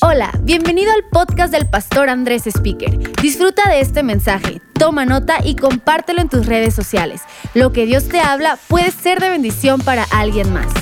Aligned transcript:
Hola, 0.00 0.32
bienvenido 0.42 0.92
al 0.92 1.04
podcast 1.10 1.52
del 1.52 1.68
pastor 1.68 2.08
Andrés 2.08 2.46
Speaker. 2.46 2.98
Disfruta 3.20 3.68
de 3.68 3.80
este 3.80 4.02
mensaje, 4.02 4.60
toma 4.78 5.04
nota 5.04 5.38
y 5.44 5.56
compártelo 5.56 6.20
en 6.20 6.28
tus 6.28 6.46
redes 6.46 6.74
sociales. 6.74 7.22
Lo 7.54 7.72
que 7.72 7.86
Dios 7.86 8.08
te 8.08 8.20
habla 8.20 8.58
puede 8.68 8.90
ser 8.90 9.20
de 9.20 9.30
bendición 9.30 9.80
para 9.80 10.04
alguien 10.04 10.52
más. 10.52 10.72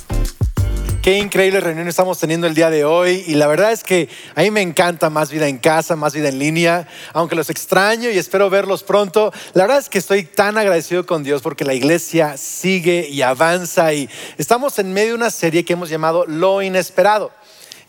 Qué 1.03 1.17
increíble 1.17 1.61
reunión 1.61 1.89
estamos 1.89 2.19
teniendo 2.19 2.47
el 2.47 2.55
día 2.55 2.69
de 2.69 2.85
hoy 2.85 3.25
y 3.27 3.35
la 3.35 3.47
verdad 3.47 3.73
es 3.73 3.83
que 3.83 4.11
a 4.35 4.43
mí 4.43 4.51
me 4.51 4.61
encanta 4.61 5.09
más 5.09 5.31
vida 5.31 5.49
en 5.49 5.57
casa, 5.57 5.97
más 5.97 6.15
vida 6.15 6.29
en 6.29 6.39
línea, 6.39 6.87
aunque 7.15 7.35
los 7.35 7.49
extraño 7.49 8.11
y 8.11 8.19
espero 8.19 8.51
verlos 8.51 8.83
pronto. 8.83 9.33
La 9.55 9.65
verdad 9.65 9.79
es 9.79 9.89
que 9.89 9.97
estoy 9.97 10.25
tan 10.25 10.59
agradecido 10.59 11.07
con 11.07 11.25
Dios 11.25 11.41
porque 11.41 11.65
la 11.65 11.73
iglesia 11.73 12.37
sigue 12.37 13.09
y 13.09 13.23
avanza 13.23 13.95
y 13.95 14.11
estamos 14.37 14.79
en 14.79 14.93
medio 14.93 15.09
de 15.09 15.15
una 15.15 15.31
serie 15.31 15.65
que 15.65 15.73
hemos 15.73 15.89
llamado 15.89 16.27
Lo 16.27 16.61
Inesperado. 16.61 17.33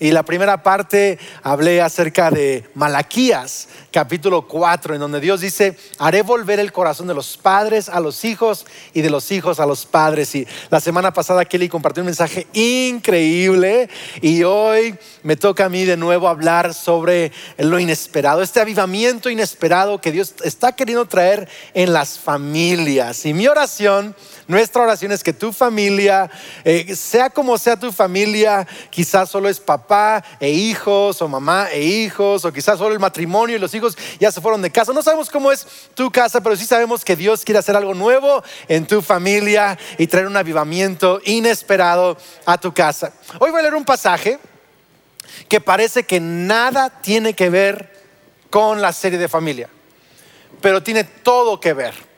Y 0.01 0.09
la 0.09 0.23
primera 0.23 0.63
parte 0.63 1.19
hablé 1.43 1.79
acerca 1.79 2.31
de 2.31 2.67
Malaquías, 2.73 3.67
capítulo 3.91 4.47
4, 4.47 4.95
en 4.95 4.99
donde 4.99 5.19
Dios 5.19 5.41
dice, 5.41 5.77
haré 5.99 6.23
volver 6.23 6.59
el 6.59 6.71
corazón 6.71 7.05
de 7.05 7.13
los 7.13 7.37
padres 7.37 7.87
a 7.87 7.99
los 7.99 8.25
hijos 8.25 8.65
y 8.95 9.01
de 9.01 9.11
los 9.11 9.31
hijos 9.31 9.59
a 9.59 9.67
los 9.67 9.85
padres. 9.85 10.33
Y 10.33 10.47
la 10.71 10.79
semana 10.79 11.13
pasada 11.13 11.45
Kelly 11.45 11.69
compartió 11.69 12.01
un 12.01 12.07
mensaje 12.07 12.47
increíble 12.53 13.91
y 14.23 14.41
hoy 14.41 14.97
me 15.21 15.35
toca 15.35 15.65
a 15.65 15.69
mí 15.69 15.85
de 15.85 15.97
nuevo 15.97 16.27
hablar 16.27 16.73
sobre 16.73 17.31
lo 17.59 17.77
inesperado, 17.77 18.41
este 18.41 18.59
avivamiento 18.59 19.29
inesperado 19.29 20.01
que 20.01 20.11
Dios 20.11 20.33
está 20.43 20.71
queriendo 20.71 21.05
traer 21.05 21.47
en 21.75 21.93
las 21.93 22.17
familias. 22.17 23.23
Y 23.27 23.35
mi 23.35 23.45
oración 23.45 24.15
nuestra 24.51 24.81
oración 24.81 25.13
es 25.13 25.23
que 25.23 25.31
tu 25.31 25.53
familia, 25.53 26.29
eh, 26.65 26.93
sea 26.95 27.29
como 27.29 27.57
sea 27.57 27.77
tu 27.77 27.91
familia, 27.91 28.67
quizás 28.89 29.29
solo 29.29 29.47
es 29.47 29.59
papá 29.59 30.23
e 30.39 30.49
hijos, 30.49 31.21
o 31.21 31.27
mamá 31.27 31.69
e 31.71 31.81
hijos, 31.81 32.43
o 32.43 32.51
quizás 32.51 32.77
solo 32.77 32.93
el 32.93 32.99
matrimonio 32.99 33.55
y 33.55 33.59
los 33.59 33.73
hijos 33.73 33.97
ya 34.19 34.29
se 34.29 34.41
fueron 34.41 34.61
de 34.61 34.69
casa. 34.69 34.91
No 34.91 35.01
sabemos 35.01 35.29
cómo 35.29 35.51
es 35.51 35.65
tu 35.95 36.11
casa, 36.11 36.41
pero 36.41 36.55
sí 36.57 36.65
sabemos 36.65 37.05
que 37.05 37.15
Dios 37.15 37.45
quiere 37.45 37.59
hacer 37.59 37.77
algo 37.77 37.93
nuevo 37.93 38.43
en 38.67 38.85
tu 38.85 39.01
familia 39.01 39.79
y 39.97 40.05
traer 40.07 40.27
un 40.27 40.35
avivamiento 40.35 41.21
inesperado 41.23 42.17
a 42.45 42.59
tu 42.59 42.73
casa. 42.73 43.13
Hoy 43.39 43.51
voy 43.51 43.59
a 43.59 43.63
leer 43.63 43.75
un 43.75 43.85
pasaje 43.85 44.37
que 45.47 45.61
parece 45.61 46.03
que 46.03 46.19
nada 46.19 46.89
tiene 46.89 47.33
que 47.33 47.49
ver 47.49 47.89
con 48.49 48.81
la 48.81 48.91
serie 48.91 49.17
de 49.17 49.29
familia, 49.29 49.69
pero 50.59 50.83
tiene 50.83 51.05
todo 51.05 51.57
que 51.59 51.71
ver. 51.71 52.10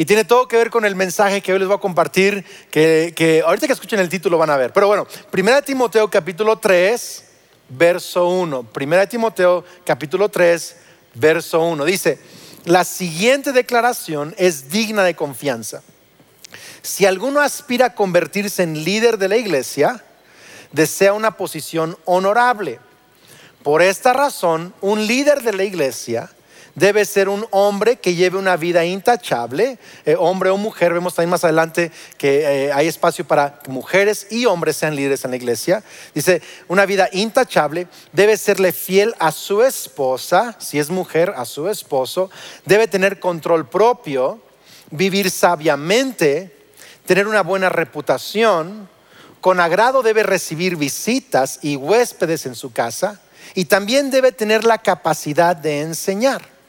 Y 0.00 0.06
tiene 0.06 0.24
todo 0.24 0.48
que 0.48 0.56
ver 0.56 0.70
con 0.70 0.86
el 0.86 0.96
mensaje 0.96 1.42
que 1.42 1.52
hoy 1.52 1.58
les 1.58 1.68
voy 1.68 1.76
a 1.76 1.78
compartir, 1.78 2.42
que, 2.70 3.42
ahorita 3.44 3.66
que 3.66 3.74
escuchen 3.74 4.00
el 4.00 4.08
título 4.08 4.38
van 4.38 4.48
a 4.48 4.56
ver. 4.56 4.72
Pero 4.72 4.86
bueno, 4.86 5.06
1 5.30 5.62
Timoteo 5.62 6.08
capítulo 6.08 6.56
3, 6.56 7.24
verso 7.68 8.26
1. 8.26 8.66
1 8.74 9.08
Timoteo 9.10 9.62
capítulo 9.84 10.30
3, 10.30 10.76
verso 11.16 11.60
1. 11.60 11.84
Dice, 11.84 12.18
la 12.64 12.84
siguiente 12.84 13.52
declaración 13.52 14.34
es 14.38 14.70
digna 14.70 15.04
de 15.04 15.14
confianza. 15.14 15.82
Si 16.80 17.04
alguno 17.04 17.42
aspira 17.42 17.84
a 17.84 17.94
convertirse 17.94 18.62
en 18.62 18.82
líder 18.84 19.18
de 19.18 19.28
la 19.28 19.36
iglesia, 19.36 20.02
desea 20.72 21.12
una 21.12 21.32
posición 21.32 21.98
honorable. 22.06 22.80
Por 23.62 23.82
esta 23.82 24.14
razón, 24.14 24.72
un 24.80 25.06
líder 25.06 25.42
de 25.42 25.52
la 25.52 25.64
iglesia 25.64 26.30
debe 26.80 27.04
ser 27.04 27.28
un 27.28 27.46
hombre 27.50 27.96
que 27.96 28.14
lleve 28.14 28.38
una 28.38 28.56
vida 28.56 28.86
intachable, 28.86 29.78
eh, 30.06 30.16
hombre 30.18 30.48
o 30.48 30.56
mujer. 30.56 30.94
Vemos 30.94 31.14
también 31.14 31.30
más 31.30 31.44
adelante 31.44 31.92
que 32.16 32.40
eh, 32.40 32.72
hay 32.72 32.88
espacio 32.88 33.26
para 33.26 33.58
que 33.58 33.70
mujeres 33.70 34.26
y 34.30 34.46
hombres 34.46 34.78
sean 34.78 34.96
líderes 34.96 35.22
en 35.24 35.30
la 35.30 35.36
iglesia. 35.36 35.84
Dice, 36.14 36.40
una 36.68 36.86
vida 36.86 37.10
intachable, 37.12 37.86
debe 38.12 38.38
serle 38.38 38.72
fiel 38.72 39.14
a 39.18 39.30
su 39.30 39.62
esposa, 39.62 40.56
si 40.58 40.78
es 40.78 40.88
mujer, 40.88 41.34
a 41.36 41.44
su 41.44 41.68
esposo, 41.68 42.30
debe 42.64 42.88
tener 42.88 43.20
control 43.20 43.68
propio, 43.68 44.40
vivir 44.90 45.30
sabiamente, 45.30 46.50
tener 47.04 47.28
una 47.28 47.42
buena 47.42 47.68
reputación, 47.68 48.88
con 49.42 49.60
agrado 49.60 50.02
debe 50.02 50.22
recibir 50.22 50.76
visitas 50.76 51.58
y 51.60 51.76
huéspedes 51.76 52.46
en 52.46 52.54
su 52.54 52.72
casa 52.72 53.20
y 53.54 53.66
también 53.66 54.10
debe 54.10 54.32
tener 54.32 54.64
la 54.64 54.78
capacidad 54.78 55.54
de 55.54 55.82
enseñar 55.82 56.59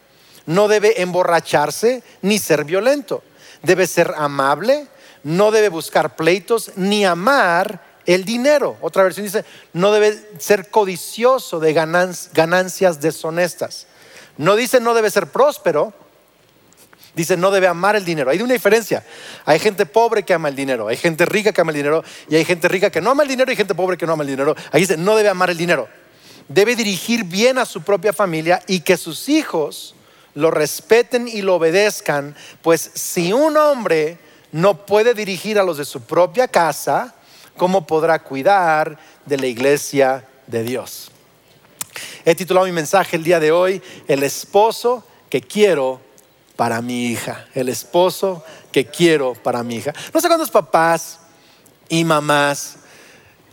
no 0.51 0.67
debe 0.67 1.01
emborracharse 1.01 2.03
ni 2.21 2.39
ser 2.39 2.65
violento. 2.65 3.23
Debe 3.63 3.87
ser 3.87 4.13
amable, 4.17 4.87
no 5.23 5.51
debe 5.51 5.69
buscar 5.69 6.15
pleitos 6.15 6.71
ni 6.75 7.05
amar 7.05 7.81
el 8.05 8.25
dinero. 8.25 8.77
Otra 8.81 9.03
versión 9.03 9.25
dice, 9.25 9.45
no 9.73 9.91
debe 9.91 10.19
ser 10.39 10.69
codicioso 10.69 11.59
de 11.59 11.73
ganancias 11.73 13.01
deshonestas. 13.01 13.87
No 14.37 14.55
dice 14.55 14.79
no 14.79 14.93
debe 14.93 15.11
ser 15.11 15.27
próspero, 15.27 15.93
dice 17.13 17.37
no 17.37 17.51
debe 17.51 17.67
amar 17.67 17.95
el 17.95 18.05
dinero. 18.05 18.31
Hay 18.31 18.41
una 18.41 18.53
diferencia. 18.53 19.05
Hay 19.45 19.59
gente 19.59 19.85
pobre 19.85 20.23
que 20.23 20.33
ama 20.33 20.49
el 20.49 20.55
dinero, 20.55 20.87
hay 20.87 20.97
gente 20.97 21.25
rica 21.25 21.51
que 21.51 21.61
ama 21.61 21.71
el 21.71 21.77
dinero 21.77 22.03
y 22.27 22.35
hay 22.35 22.45
gente 22.45 22.67
rica 22.67 22.89
que 22.89 23.01
no 23.01 23.11
ama 23.11 23.23
el 23.23 23.29
dinero 23.29 23.51
y 23.51 23.55
gente 23.55 23.75
pobre 23.75 23.97
que 23.97 24.05
no 24.05 24.13
ama 24.13 24.23
el 24.23 24.29
dinero. 24.29 24.55
Ahí 24.71 24.81
dice 24.81 24.97
no 24.97 25.15
debe 25.15 25.29
amar 25.29 25.49
el 25.49 25.57
dinero. 25.57 25.87
Debe 26.47 26.75
dirigir 26.75 27.23
bien 27.23 27.57
a 27.57 27.65
su 27.65 27.81
propia 27.81 28.11
familia 28.11 28.61
y 28.67 28.81
que 28.81 28.97
sus 28.97 29.29
hijos 29.29 29.95
lo 30.33 30.51
respeten 30.51 31.27
y 31.27 31.41
lo 31.41 31.55
obedezcan, 31.55 32.35
pues 32.61 32.91
si 32.93 33.33
un 33.33 33.57
hombre 33.57 34.17
no 34.51 34.85
puede 34.85 35.13
dirigir 35.13 35.59
a 35.59 35.63
los 35.63 35.77
de 35.77 35.85
su 35.85 36.01
propia 36.01 36.47
casa, 36.47 37.15
¿cómo 37.57 37.85
podrá 37.85 38.23
cuidar 38.23 38.97
de 39.25 39.37
la 39.37 39.47
iglesia 39.47 40.25
de 40.47 40.63
Dios? 40.63 41.11
He 42.25 42.35
titulado 42.35 42.65
mi 42.65 42.71
mensaje 42.71 43.15
el 43.15 43.23
día 43.23 43.39
de 43.39 43.51
hoy, 43.51 43.81
El 44.07 44.23
esposo 44.23 45.05
que 45.29 45.41
quiero 45.41 46.01
para 46.55 46.81
mi 46.81 47.07
hija. 47.07 47.47
El 47.53 47.69
esposo 47.69 48.43
que 48.71 48.85
quiero 48.85 49.33
para 49.33 49.63
mi 49.63 49.77
hija. 49.77 49.93
No 50.13 50.21
sé 50.21 50.27
cuántos 50.27 50.51
papás 50.51 51.19
y 51.89 52.03
mamás 52.03 52.77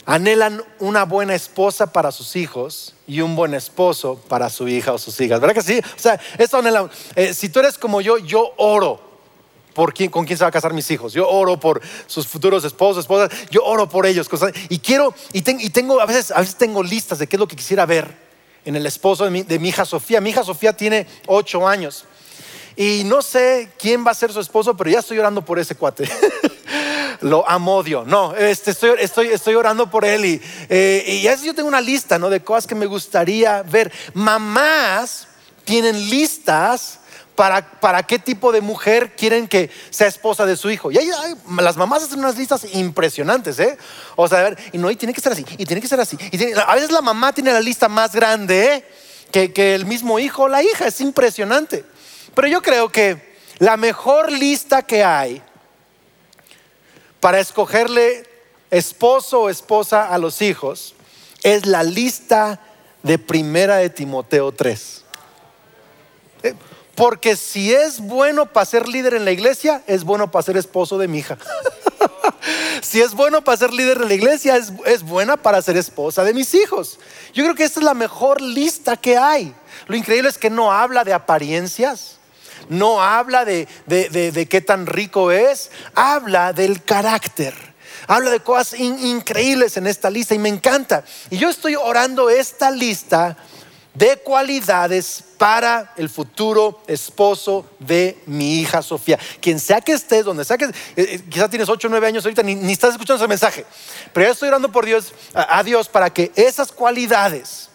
anhelan 0.09 0.65
una 0.79 1.05
buena 1.05 1.35
esposa 1.35 1.93
para 1.93 2.11
sus 2.11 2.35
hijos 2.35 2.95
y 3.07 3.21
un 3.21 3.37
buen 3.37 3.53
esposo 3.53 4.19
para 4.27 4.49
su 4.49 4.67
hija 4.67 4.95
o 4.95 4.99
sus 4.99 5.21
hijas. 5.21 5.39
¿Verdad 5.39 5.55
que 5.55 5.63
sí? 5.63 5.79
O 5.79 5.99
sea, 5.99 6.19
esto 6.39 6.57
anhelan. 6.57 6.91
Eh, 7.15 7.35
si 7.35 7.51
tú 7.51 7.61
eres 7.61 7.77
como 7.77 8.01
yo, 8.01 8.17
yo 8.17 8.55
oro 8.57 9.03
por 9.75 9.93
quién, 9.93 10.11
con 10.11 10.25
quién 10.25 10.39
se 10.39 10.45
va 10.45 10.49
a 10.49 10.51
casar 10.51 10.73
mis 10.73 10.91
hijos. 10.91 11.13
Yo 11.13 11.29
oro 11.29 11.61
por 11.61 11.83
sus 12.07 12.27
futuros 12.27 12.65
esposos, 12.65 13.05
esposas. 13.05 13.31
Yo 13.51 13.63
oro 13.63 13.87
por 13.87 14.07
ellos. 14.07 14.31
Cosas, 14.31 14.55
y 14.71 14.79
quiero, 14.79 15.13
y, 15.35 15.43
tengo, 15.43 16.01
a 16.01 16.07
veces, 16.07 16.31
a 16.31 16.41
veces 16.41 16.57
tengo 16.57 16.83
listas 16.83 17.19
de 17.19 17.27
qué 17.27 17.37
es 17.37 17.41
lo 17.41 17.47
que 17.47 17.57
quisiera 17.57 17.85
ver 17.85 18.11
en 18.65 18.77
el 18.77 18.87
esposo 18.87 19.25
de 19.25 19.31
mi, 19.31 19.43
de 19.43 19.59
mi 19.59 19.69
hija 19.69 19.85
Sofía. 19.85 20.23
Mi 20.23 20.31
hija 20.31 20.43
Sofía 20.43 20.75
tiene 20.75 21.07
ocho 21.27 21.69
años. 21.69 22.07
Y 22.77 23.03
no 23.05 23.21
sé 23.21 23.73
quién 23.79 24.07
va 24.07 24.13
a 24.13 24.15
ser 24.15 24.33
su 24.33 24.41
esposo, 24.41 24.75
pero 24.75 24.89
ya 24.89 25.01
estoy 25.01 25.19
orando 25.19 25.45
por 25.45 25.59
ese 25.59 25.75
cuate. 25.75 26.09
lo 27.21 27.49
amodio. 27.49 28.05
No, 28.05 28.35
este, 28.35 28.71
estoy, 28.71 29.29
estoy, 29.29 29.55
orando 29.55 29.91
por 29.91 30.05
él 30.05 30.25
y, 30.25 30.43
eh, 30.69 31.05
y 31.07 31.45
yo 31.45 31.55
tengo 31.55 31.69
una 31.69 31.81
lista 31.81 32.19
¿no? 32.19 32.31
de 32.31 32.41
cosas 32.41 32.67
que 32.67 32.75
me 32.75 32.87
gustaría 32.87 33.63
ver. 33.63 33.93
Mamás 34.15 35.29
tienen 35.65 36.09
listas 36.11 37.01
para, 37.35 37.79
para, 37.79 38.03
qué 38.03 38.19
tipo 38.19 38.51
de 38.51 38.61
mujer 38.61 39.15
quieren 39.15 39.47
que 39.47 39.71
sea 39.91 40.09
esposa 40.09 40.45
de 40.45 40.57
su 40.57 40.71
hijo. 40.71 40.91
Y 40.91 40.99
hay, 40.99 41.09
las 41.61 41.77
mamás 41.77 42.03
hacen 42.03 42.19
unas 42.19 42.37
listas 42.37 42.67
impresionantes, 42.73 43.61
¿eh? 43.61 43.79
O 44.17 44.27
sea, 44.27 44.57
y 44.73 44.79
no, 44.79 44.91
y 44.91 44.97
tiene 44.97 45.15
que 45.15 45.21
ser 45.21 45.33
así, 45.33 45.47
y 45.57 45.65
tiene 45.65 45.81
que 45.81 45.87
ser 45.87 46.01
así. 46.01 46.19
Y 46.33 46.53
a 46.53 46.75
veces 46.75 46.91
la 46.91 47.01
mamá 47.01 47.33
tiene 47.33 47.53
la 47.53 47.61
lista 47.61 47.89
más 47.89 48.13
grande 48.13 48.75
¿eh? 48.75 48.85
que, 49.31 49.53
que 49.53 49.77
el 49.77 49.87
mismo 49.87 50.19
hijo 50.19 50.45
o 50.45 50.49
la 50.49 50.65
hija, 50.65 50.89
es 50.89 51.01
impresionante. 51.01 51.85
Pero 52.35 52.49
yo 52.49 52.61
creo 52.61 52.89
que 52.89 53.37
la 53.59 53.77
mejor 53.77 54.33
lista 54.33 54.83
que 54.83 55.05
hay 55.05 55.43
para 57.21 57.41
escogerle 57.41 58.25
esposo 58.71 59.43
o 59.43 59.51
esposa 59.51 60.09
a 60.09 60.19
los 60.19 60.43
hijos 60.43 60.95
es 61.43 61.67
la 61.67 61.83
lista 61.83 62.61
de 63.03 63.19
primera 63.19 63.77
de 63.77 63.91
Timoteo 63.91 64.53
3. 64.53 65.05
Eh, 66.43 66.55
porque 66.95 67.37
si 67.37 67.73
es 67.73 68.01
bueno 68.01 68.47
para 68.47 68.67
ser 68.67 68.89
líder 68.89 69.15
en 69.15 69.25
la 69.25 69.31
iglesia, 69.31 69.83
es 69.87 70.05
bueno 70.05 70.31
para 70.31 70.43
ser 70.43 70.57
esposo 70.57 70.99
de 70.99 71.09
mi 71.09 71.19
hija. 71.19 71.39
si 72.83 73.01
es 73.01 73.15
bueno 73.15 73.43
para 73.43 73.57
ser 73.57 73.73
líder 73.73 73.99
en 74.03 74.09
la 74.09 74.15
iglesia, 74.15 74.57
es, 74.57 74.73
es, 74.85 75.03
buena 75.03 75.37
para 75.37 75.63
ser 75.63 75.77
esposa 75.77 76.25
de 76.25 76.35
mis 76.35 76.55
hijos. 76.55 76.99
Yo 77.33 77.45
creo 77.45 77.55
que 77.55 77.65
esta 77.65 77.81
es 77.81 77.85
la 77.85 77.95
mejor 77.95 78.41
lista 78.41 78.97
que 78.97 79.17
hay. 79.17 79.55
Lo 79.87 79.97
increíble 79.97 80.29
es 80.29 80.39
que 80.39 80.51
no 80.51 80.73
habla 80.73 81.05
de 81.05 81.13
apariencias 81.13 82.18
no 82.69 83.03
habla 83.03 83.45
de, 83.45 83.67
qué 84.49 84.61
tan 84.61 84.87
rico 84.87 85.31
es, 85.33 85.71
habla 85.95 86.53
del 86.53 86.83
carácter. 86.83 87.55
Habla 88.07 88.31
de 88.31 88.41
cosas 88.41 88.79
increíbles 88.79 89.77
en 89.77 89.87
esta 89.87 90.09
lista 90.09 90.35
y 90.35 90.39
me 90.39 90.49
encanta. 90.49 91.05
Y 91.31 91.37
yo 91.37 91.51
estoy 91.51 91.77
orando 91.77 92.31
esta 92.31 92.71
lista 92.71 93.37
de 93.99 94.17
cualidades 94.19 95.25
para 95.37 95.93
el 95.97 96.09
futuro 96.09 96.83
esposo 96.87 97.67
de 97.81 98.17
mi 98.27 98.61
hija 98.61 98.81
Sofía. 98.81 99.19
Quien 99.41 99.59
sea 99.59 99.81
que 99.81 99.93
estés, 99.93 100.25
donde 100.25 100.45
sea 100.45 100.57
que 100.57 100.67
eh, 100.67 100.73
eh, 100.97 101.23
quizás 101.29 101.51
tienes 101.51 101.69
8 101.69 101.89
o 101.89 101.91
9 101.91 102.07
años 102.07 102.25
ahorita, 102.25 102.43
ni, 102.43 102.73
estás 102.73 102.93
escuchando 102.93 103.23
ese 103.23 103.29
mensaje, 103.29 103.67
pero 104.13 104.27
yo 104.27 104.33
estoy 104.33 104.49
orando 104.49 104.71
por 104.71 104.87
Dios, 104.87 105.13
a 105.35 105.63
Dios, 105.63 105.89
para 105.89 106.11
que 106.11 106.31
esas 106.37 106.71
cualidades 106.71 107.68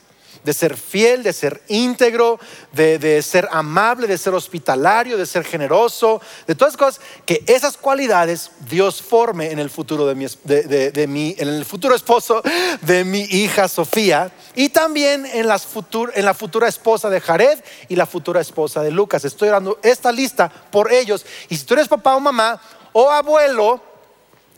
de 0.43 0.53
ser 0.53 0.77
fiel, 0.77 1.23
de 1.23 1.33
ser 1.33 1.61
íntegro, 1.67 2.39
de, 2.73 3.21
ser 3.21 3.47
amable, 3.51 4.07
de 4.07 4.17
ser 4.17 4.33
hospitalario, 4.33 5.17
de 5.17 5.25
ser 5.25 5.43
generoso, 5.43 6.21
de 6.47 6.55
todas 6.55 6.73
las 6.73 6.77
cosas, 6.77 7.01
que 7.25 7.43
esas 7.47 7.77
cualidades 7.77 8.51
Dios 8.69 9.01
forme 9.01 9.51
en 9.51 9.59
el 9.59 9.69
futuro 9.69 10.05
de 10.05 10.15
mi, 10.15 10.25
de, 10.43 11.05
mi 11.07 11.35
en 11.37 11.47
el 11.47 11.65
futuro 11.65 11.95
esposo 11.95 12.41
de 12.81 13.03
mi 13.03 13.21
hija 13.21 13.67
Sofía 13.67 14.31
y 14.55 14.69
también 14.69 15.25
en, 15.25 15.47
las 15.47 15.67
en 16.13 16.25
la 16.25 16.33
futura 16.33 16.67
esposa 16.67 17.09
de 17.09 17.21
Jared 17.21 17.59
y 17.87 17.95
la 17.95 18.05
futura 18.05 18.41
esposa 18.41 18.81
de 18.81 18.91
Lucas. 18.91 19.25
Estoy 19.25 19.49
dando 19.49 19.79
esta 19.81 20.11
lista 20.11 20.49
por 20.71 20.91
ellos 20.91 21.25
y 21.49 21.55
si 21.55 21.65
tú 21.65 21.73
eres 21.73 21.87
papá 21.87 22.15
o 22.15 22.19
mamá 22.19 22.61
o 22.91 23.09
abuelo 23.09 23.81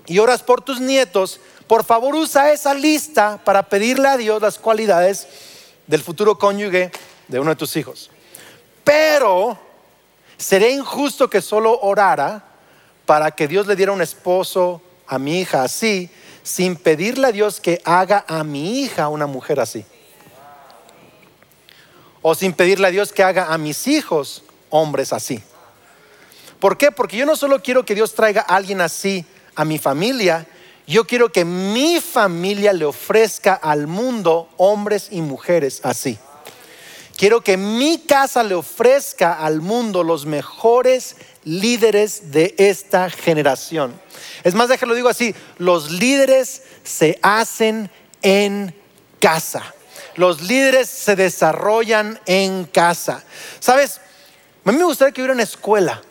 y 0.08 0.20
oras 0.20 0.44
por 0.44 0.62
tus 0.62 0.80
nietos, 0.80 1.40
por 1.68 1.84
favor 1.84 2.16
usa 2.16 2.52
esa 2.52 2.74
lista 2.74 3.40
para 3.44 3.64
pedirle 3.64 4.08
a 4.08 4.18
Dios 4.18 4.42
las 4.42 4.60
cualidades 4.60 5.28
del 5.88 6.02
futuro 6.02 6.38
cónyuge 6.38 6.92
de 7.28 7.40
uno 7.40 7.52
de 7.52 7.56
tus 7.56 7.76
hijos. 7.76 8.10
Pero 8.84 9.58
sería 10.38 10.70
injusto 10.70 11.30
que 11.30 11.42
solo 11.42 11.80
orara 11.82 12.44
para 13.06 13.32
que 13.32 13.48
Dios 13.48 13.68
le 13.68 13.76
diera 13.76 13.92
un 13.92 14.02
esposo 14.02 14.82
a 15.08 15.20
mi 15.20 15.40
hija 15.40 15.64
así, 15.64 16.10
sin 16.44 16.76
pedirle 16.76 17.28
a 17.28 17.32
Dios 17.32 17.60
que 17.60 17.82
haga 17.86 18.26
a 18.28 18.44
mi 18.44 18.82
hija 18.82 19.10
una 19.10 19.28
mujer 19.28 19.60
así. 19.60 19.86
O 22.22 22.34
sin 22.36 22.54
pedirle 22.54 22.88
a 22.88 22.92
Dios 22.92 23.12
que 23.12 23.24
haga 23.24 23.54
a 23.54 23.58
mis 23.58 23.88
hijos 23.88 24.44
hombres 24.70 25.14
así. 25.14 25.42
¿Por 26.60 26.78
qué? 26.78 26.92
Porque 26.92 27.18
yo 27.18 27.26
no 27.26 27.36
solo 27.36 27.62
quiero 27.62 27.86
que 27.86 27.96
Dios 27.96 28.16
traiga 28.16 28.42
a 28.48 28.56
alguien 28.56 28.82
así 28.82 29.26
a 29.56 29.66
mi 29.66 29.78
familia, 29.78 30.48
yo 30.88 31.06
quiero 31.06 31.32
que 31.32 31.46
mi 31.46 32.00
familia 32.00 32.74
le 32.74 32.86
ofrezca 32.86 33.56
al 33.56 33.88
mundo 33.88 34.50
hombres 34.58 35.08
y 35.12 35.22
mujeres 35.22 35.82
así. 35.84 36.18
Quiero 37.18 37.42
que 37.42 37.56
mi 37.58 38.00
casa 38.00 38.44
le 38.44 38.56
ofrezca 38.56 39.34
al 39.34 39.62
mundo 39.62 40.04
los 40.04 40.26
mejores 40.26 41.16
líderes 41.46 42.32
de 42.32 42.54
esta 42.58 43.10
generación. 43.10 44.00
Es 44.44 44.54
más, 44.54 44.68
déjalo 44.68 44.94
digo 44.94 45.10
así, 45.10 45.34
los 45.58 45.92
líderes 45.92 46.64
se 46.84 47.18
hacen 47.22 47.90
en 48.22 48.76
casa. 49.20 49.74
Los 50.16 50.42
líderes 50.42 50.90
se 50.90 51.16
desarrollan 51.16 52.20
en 52.26 52.66
casa. 52.66 53.24
¿Sabes? 53.60 54.02
A 54.66 54.72
mí 54.72 54.78
me 54.78 54.84
gustaría 54.84 55.14
que 55.14 55.22
hubiera 55.22 55.34
una 55.34 55.44
escuela 55.44 56.02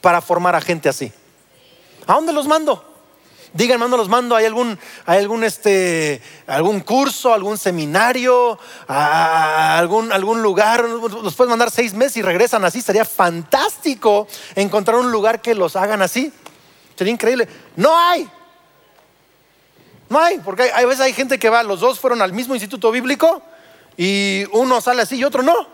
para 0.00 0.20
formar 0.20 0.54
a 0.54 0.60
gente 0.60 0.88
así. 0.88 1.12
¿A 2.06 2.14
dónde 2.14 2.32
los 2.32 2.46
mando? 2.46 2.85
Digan, 3.56 3.80
mando 3.80 3.96
los 3.96 4.08
mando. 4.08 4.36
¿Hay 4.36 4.44
algún, 4.44 4.78
hay 5.06 5.18
algún, 5.18 5.42
este, 5.44 6.20
algún 6.46 6.80
curso, 6.80 7.32
algún 7.32 7.56
seminario, 7.56 8.58
algún, 8.86 10.12
algún 10.12 10.42
lugar? 10.42 10.84
Los 10.84 11.34
puedes 11.34 11.50
mandar 11.50 11.70
seis 11.70 11.94
meses 11.94 12.18
y 12.18 12.22
regresan 12.22 12.64
así. 12.64 12.82
Sería 12.82 13.04
fantástico 13.04 14.28
encontrar 14.54 14.98
un 14.98 15.10
lugar 15.10 15.40
que 15.40 15.54
los 15.54 15.74
hagan 15.76 16.02
así. 16.02 16.32
Sería 16.96 17.12
increíble. 17.12 17.48
No 17.76 17.98
hay. 17.98 18.30
No 20.08 20.20
hay, 20.20 20.38
porque 20.38 20.70
hay, 20.72 20.84
veces 20.84 21.00
hay 21.00 21.12
gente 21.12 21.38
que 21.38 21.50
va, 21.50 21.62
los 21.62 21.80
dos 21.80 21.98
fueron 21.98 22.22
al 22.22 22.32
mismo 22.32 22.54
instituto 22.54 22.92
bíblico 22.92 23.42
y 23.96 24.44
uno 24.52 24.80
sale 24.80 25.02
así 25.02 25.16
y 25.16 25.24
otro 25.24 25.42
no. 25.42 25.66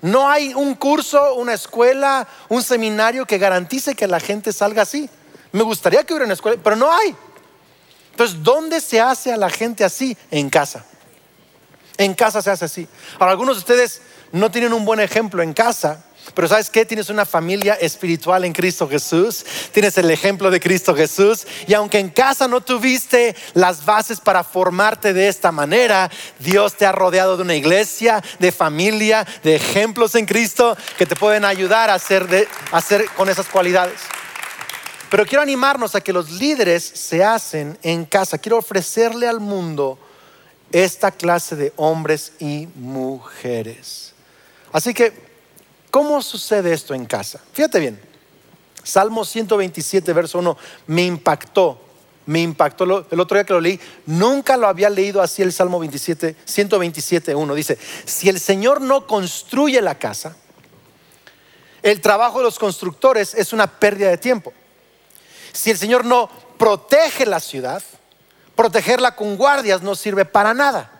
No 0.00 0.30
hay 0.30 0.54
un 0.54 0.74
curso, 0.76 1.34
una 1.34 1.52
escuela, 1.52 2.26
un 2.48 2.62
seminario 2.62 3.26
que 3.26 3.36
garantice 3.36 3.94
que 3.94 4.06
la 4.06 4.18
gente 4.18 4.52
salga 4.52 4.82
así. 4.82 5.10
Me 5.52 5.62
gustaría 5.62 6.04
que 6.04 6.12
hubiera 6.12 6.24
una 6.24 6.34
escuela, 6.34 6.58
pero 6.62 6.76
no 6.76 6.92
hay. 6.92 7.14
Entonces, 8.12 8.42
¿dónde 8.42 8.80
se 8.80 9.00
hace 9.00 9.32
a 9.32 9.36
la 9.36 9.50
gente 9.50 9.84
así? 9.84 10.16
En 10.30 10.50
casa. 10.50 10.84
En 11.96 12.14
casa 12.14 12.42
se 12.42 12.50
hace 12.50 12.64
así. 12.64 12.88
Ahora, 13.18 13.32
algunos 13.32 13.56
de 13.56 13.60
ustedes 13.60 14.02
no 14.32 14.50
tienen 14.50 14.72
un 14.72 14.84
buen 14.84 15.00
ejemplo 15.00 15.42
en 15.42 15.52
casa, 15.52 16.04
pero 16.34 16.46
¿sabes 16.48 16.70
qué? 16.70 16.84
Tienes 16.84 17.08
una 17.08 17.26
familia 17.26 17.74
espiritual 17.74 18.44
en 18.44 18.52
Cristo 18.52 18.88
Jesús, 18.88 19.44
tienes 19.72 19.98
el 19.98 20.10
ejemplo 20.10 20.50
de 20.50 20.60
Cristo 20.60 20.94
Jesús, 20.94 21.46
y 21.66 21.74
aunque 21.74 21.98
en 21.98 22.10
casa 22.10 22.46
no 22.46 22.60
tuviste 22.60 23.34
las 23.54 23.84
bases 23.84 24.20
para 24.20 24.44
formarte 24.44 25.12
de 25.12 25.28
esta 25.28 25.50
manera, 25.50 26.10
Dios 26.38 26.74
te 26.74 26.86
ha 26.86 26.92
rodeado 26.92 27.36
de 27.36 27.42
una 27.42 27.54
iglesia, 27.54 28.22
de 28.38 28.52
familia, 28.52 29.26
de 29.42 29.56
ejemplos 29.56 30.14
en 30.14 30.26
Cristo 30.26 30.76
que 30.96 31.06
te 31.06 31.16
pueden 31.16 31.44
ayudar 31.44 31.90
a 31.90 31.94
hacer, 31.94 32.28
de, 32.28 32.46
a 32.70 32.76
hacer 32.76 33.06
con 33.16 33.28
esas 33.28 33.46
cualidades. 33.46 34.00
Pero 35.10 35.26
quiero 35.26 35.42
animarnos 35.42 35.96
a 35.96 36.00
que 36.00 36.12
los 36.12 36.30
líderes 36.30 36.84
se 36.84 37.24
hacen 37.24 37.76
en 37.82 38.04
casa. 38.04 38.38
Quiero 38.38 38.58
ofrecerle 38.58 39.26
al 39.26 39.40
mundo 39.40 39.98
esta 40.70 41.10
clase 41.10 41.56
de 41.56 41.72
hombres 41.76 42.32
y 42.38 42.68
mujeres. 42.76 44.14
Así 44.70 44.94
que, 44.94 45.12
¿cómo 45.90 46.22
sucede 46.22 46.72
esto 46.72 46.94
en 46.94 47.06
casa? 47.06 47.40
Fíjate 47.52 47.80
bien. 47.80 48.00
Salmo 48.84 49.24
127, 49.24 50.12
verso 50.12 50.38
1, 50.38 50.56
me 50.86 51.02
impactó. 51.04 51.80
Me 52.26 52.40
impactó 52.40 52.84
el 52.84 53.20
otro 53.20 53.36
día 53.36 53.44
que 53.44 53.52
lo 53.52 53.60
leí. 53.60 53.80
Nunca 54.06 54.56
lo 54.56 54.68
había 54.68 54.88
leído 54.88 55.20
así 55.20 55.42
el 55.42 55.52
Salmo 55.52 55.80
27, 55.80 56.36
127, 56.44 57.34
1. 57.34 57.54
Dice, 57.56 57.76
si 58.04 58.28
el 58.28 58.38
Señor 58.38 58.80
no 58.80 59.08
construye 59.08 59.82
la 59.82 59.98
casa, 59.98 60.36
el 61.82 62.00
trabajo 62.00 62.38
de 62.38 62.44
los 62.44 62.60
constructores 62.60 63.34
es 63.34 63.52
una 63.52 63.66
pérdida 63.66 64.10
de 64.10 64.18
tiempo. 64.18 64.52
Si 65.52 65.70
el 65.70 65.78
Señor 65.78 66.04
no 66.04 66.28
protege 66.58 67.26
la 67.26 67.40
ciudad, 67.40 67.82
protegerla 68.54 69.16
con 69.16 69.36
guardias 69.36 69.82
no 69.82 69.94
sirve 69.94 70.24
para 70.24 70.54
nada. 70.54 70.90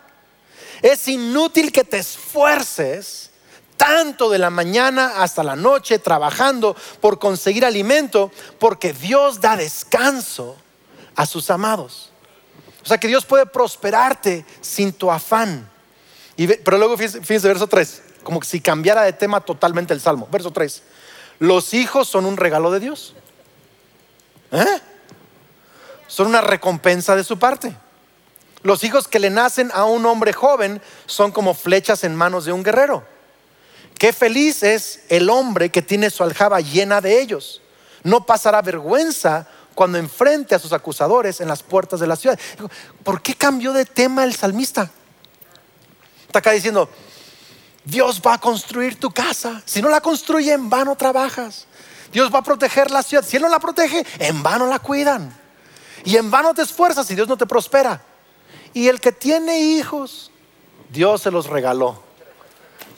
Es 0.83 1.07
inútil 1.09 1.73
que 1.73 1.85
te 1.85 1.99
esfuerces 1.99 3.31
tanto 3.77 4.29
de 4.29 4.39
la 4.39 4.51
mañana 4.51 5.23
hasta 5.23 5.43
la 5.43 5.57
noche 5.57 5.99
trabajando 5.99 6.77
por 7.01 7.19
conseguir 7.19 7.65
alimento, 7.65 8.31
porque 8.59 8.93
Dios 8.93 9.41
da 9.41 9.57
descanso 9.57 10.57
a 11.17 11.25
sus 11.27 11.51
amados. 11.51 12.11
O 12.83 12.87
sea 12.87 12.99
que 12.99 13.09
Dios 13.09 13.25
puede 13.25 13.47
prosperarte 13.47 14.45
sin 14.61 14.93
tu 14.93 15.11
afán. 15.11 15.69
pero 16.65 16.79
luego 16.79 16.97
fíjense, 16.97 17.49
verso 17.49 17.67
3, 17.67 18.03
como 18.23 18.43
si 18.43 18.61
cambiara 18.61 19.03
de 19.03 19.13
tema 19.13 19.41
totalmente 19.41 19.95
el 19.95 20.01
salmo. 20.01 20.29
Verso 20.31 20.51
3. 20.51 20.83
Los 21.39 21.75
hijos 21.75 22.09
son 22.09 22.27
un 22.27 22.37
regalo 22.37 22.71
de 22.71 22.81
Dios. 22.81 23.15
¿Eh? 24.53 24.81
Son 26.07 26.27
una 26.27 26.41
recompensa 26.41 27.15
de 27.15 27.25
su 27.25 27.39
parte. 27.39 27.75
Los 28.63 28.85
hijos 28.85 29.09
que 29.09 29.19
le 29.19 29.31
nacen 29.31 29.71
a 29.73 29.85
un 29.85 30.05
hombre 30.07 30.33
joven 30.33 30.83
son 31.07 31.33
como 31.33 31.55
flechas 31.55 32.05
en 32.05 32.15
manos 32.15 32.45
de 32.45 32.53
un 32.53 32.63
guerrero. 32.63 33.05
Qué 33.99 34.13
feliz 34.13 34.63
es 34.63 35.03
el 35.09 35.31
hombre 35.31 35.71
que 35.71 35.83
tiene 35.83 36.11
su 36.11 36.23
aljaba 36.23 36.61
llena 36.61 37.01
de 37.01 37.21
ellos. 37.21 37.63
No 38.03 38.27
pasará 38.27 38.63
vergüenza 38.63 39.47
cuando 39.75 39.99
enfrente 39.99 40.55
a 40.55 40.59
sus 40.59 40.73
acusadores 40.73 41.41
en 41.41 41.49
las 41.49 41.63
puertas 41.63 42.01
de 42.01 42.07
la 42.07 42.17
ciudad. 42.17 42.39
¿Por 43.03 43.23
qué 43.23 43.35
cambió 43.35 43.73
de 43.73 43.85
tema 43.85 44.25
el 44.25 44.35
salmista? 44.35 44.91
Está 46.27 46.41
acá 46.41 46.53
diciendo, 46.53 46.89
Dios 47.85 48.21
va 48.25 48.35
a 48.35 48.39
construir 48.39 48.99
tu 48.99 49.11
casa. 49.11 49.63
Si 49.65 49.81
no 49.81 49.89
la 49.89 50.01
construye, 50.01 50.53
en 50.53 50.69
vano 50.69 50.97
trabajas. 50.97 51.67
Dios 52.13 52.33
va 52.35 52.41
a 52.41 52.43
proteger 52.43 52.91
la 52.91 53.03
ciudad. 53.03 53.25
Si 53.25 53.37
Él 53.37 53.43
no 53.43 53.49
la 53.49 53.61
protege, 53.61 54.05
en 54.19 54.43
vano 54.43 54.67
la 54.67 54.79
cuidan. 54.79 55.33
Y 56.05 56.17
en 56.17 56.31
vano 56.31 56.55
te 56.55 56.63
esfuerzas 56.63 57.07
si 57.07 57.15
Dios 57.15 57.29
no 57.29 57.37
te 57.37 57.47
prospera. 57.47 58.03
Y 58.73 58.89
el 58.89 59.01
que 59.01 59.13
tiene 59.13 59.61
hijos, 59.61 60.31
Dios 60.91 61.23
se 61.23 61.31
los 61.31 61.47
regaló. 61.47 62.03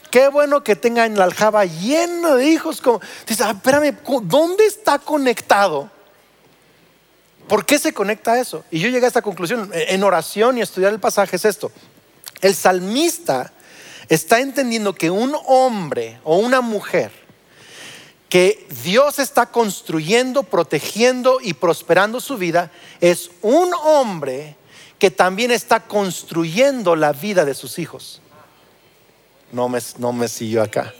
Qué 0.09 0.27
bueno 0.27 0.63
que 0.63 0.75
tengan 0.75 1.17
la 1.17 1.23
aljaba 1.23 1.65
llena 1.65 2.35
de 2.35 2.47
hijos. 2.47 2.81
Como, 2.81 3.01
dice, 3.27 3.43
ah, 3.43 3.51
espérame, 3.51 3.97
¿dónde 4.23 4.65
está 4.65 4.99
conectado? 4.99 5.89
¿Por 7.47 7.65
qué 7.65 7.77
se 7.79 7.93
conecta 7.93 8.39
eso? 8.39 8.63
Y 8.71 8.79
yo 8.79 8.89
llegué 8.89 9.05
a 9.05 9.07
esta 9.07 9.21
conclusión 9.21 9.69
en 9.73 10.03
oración 10.03 10.57
y 10.57 10.61
estudiar 10.61 10.93
el 10.93 10.99
pasaje 10.99 11.35
es 11.35 11.45
esto. 11.45 11.71
El 12.41 12.55
salmista 12.55 13.51
está 14.07 14.39
entendiendo 14.39 14.93
que 14.93 15.09
un 15.09 15.35
hombre 15.45 16.19
o 16.23 16.37
una 16.37 16.61
mujer 16.61 17.22
que 18.33 18.65
Dios 18.83 19.19
está 19.19 19.45
construyendo, 19.45 20.41
protegiendo 20.41 21.37
y 21.39 21.53
prosperando 21.53 22.19
su 22.19 22.35
vida, 22.35 22.71
es 22.99 23.29
un 23.43 23.71
hombre 23.83 24.55
que 24.97 25.11
también 25.11 25.51
está 25.51 25.81
construyendo 25.81 26.95
la 26.95 27.11
vida 27.11 27.45
de 27.45 27.53
sus 27.53 27.77
hijos. 27.77 28.23
No 29.51 29.69
me, 29.69 29.77
no 29.99 30.11
me 30.13 30.27
siguió 30.27 30.63
acá. 30.63 30.91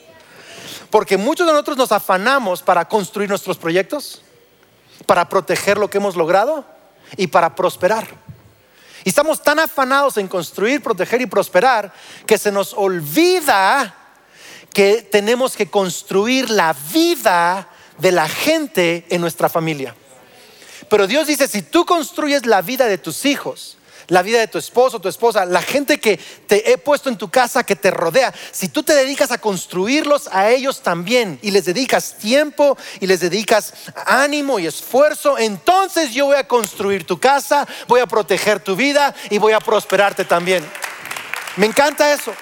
Porque 0.91 1.17
muchos 1.17 1.47
de 1.47 1.53
nosotros 1.53 1.75
nos 1.75 1.91
afanamos 1.91 2.61
para 2.61 2.87
construir 2.87 3.29
nuestros 3.29 3.57
proyectos, 3.57 4.21
para 5.07 5.27
proteger 5.27 5.79
lo 5.79 5.89
que 5.89 5.97
hemos 5.97 6.15
logrado 6.15 6.63
y 7.17 7.25
para 7.25 7.55
prosperar. 7.55 8.09
Y 9.03 9.09
estamos 9.09 9.41
tan 9.41 9.57
afanados 9.57 10.17
en 10.17 10.27
construir, 10.27 10.83
proteger 10.83 11.19
y 11.21 11.25
prosperar 11.25 11.91
que 12.27 12.37
se 12.37 12.51
nos 12.51 12.75
olvida 12.75 14.02
que 14.74 15.01
tenemos 15.03 15.56
que 15.56 15.70
construir 15.70 16.50
la 16.50 16.75
vida 16.92 17.70
de 18.00 18.12
la 18.12 18.27
gente 18.27 19.06
en 19.10 19.22
nuestra 19.22 19.50
familia. 19.50 19.96
Pero 20.89 21.08
Dios 21.08 21.27
dice, 21.27 21.48
si 21.48 21.62
tú 21.62 21.86
construyes 21.86 22.46
la 22.46 22.62
vida 22.62 22.88
de 22.88 22.98
tus 22.98 23.25
hijos, 23.25 23.77
la 24.08 24.22
vida 24.22 24.39
de 24.39 24.48
tu 24.48 24.58
esposo, 24.58 25.00
tu 25.00 25.08
esposa, 25.08 25.46
la 25.46 25.62
gente 25.62 26.00
que 26.00 26.18
te 26.18 26.72
he 26.72 26.77
puesto 26.77 27.10
en 27.10 27.18
tu 27.18 27.30
casa, 27.30 27.63
que 27.63 27.75
te 27.75 27.89
rodea, 27.89 28.34
si 28.51 28.68
tú 28.68 28.84
te 28.84 28.94
dedicas 28.94 29.32
a 29.32 29.38
construirlos 29.38 30.27
a 30.32 30.50
ellos 30.50 30.82
también 30.82 31.39
y 31.42 31.51
les 31.51 31.65
dedicas 31.65 32.18
tiempo 32.18 32.77
y 33.00 33.08
les 33.08 33.22
dedicas 33.22 33.74
ánimo 34.06 34.60
y 34.60 34.68
esfuerzo, 34.68 35.38
entonces 35.38 36.13
yo 36.13 36.25
voy 36.25 36.36
a 36.36 36.48
construir 36.48 37.06
tu 37.06 37.20
casa, 37.20 37.68
voy 37.88 38.01
a 38.01 38.08
proteger 38.08 38.60
tu 38.60 38.75
vida 38.75 39.15
y 39.30 39.38
voy 39.38 39.53
a 39.53 39.60
prosperarte 39.60 40.25
también. 40.25 40.63
Me 41.56 41.65
encanta 41.65 42.13
eso. 42.13 42.34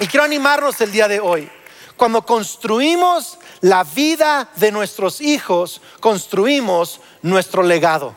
Y 0.00 0.06
quiero 0.06 0.24
animarnos 0.24 0.80
el 0.80 0.92
día 0.92 1.08
de 1.08 1.20
hoy. 1.20 1.50
Cuando 1.96 2.22
construimos 2.22 3.38
la 3.60 3.84
vida 3.84 4.50
de 4.56 4.70
nuestros 4.70 5.20
hijos, 5.20 5.80
construimos 6.00 7.00
nuestro 7.22 7.62
legado. 7.62 8.14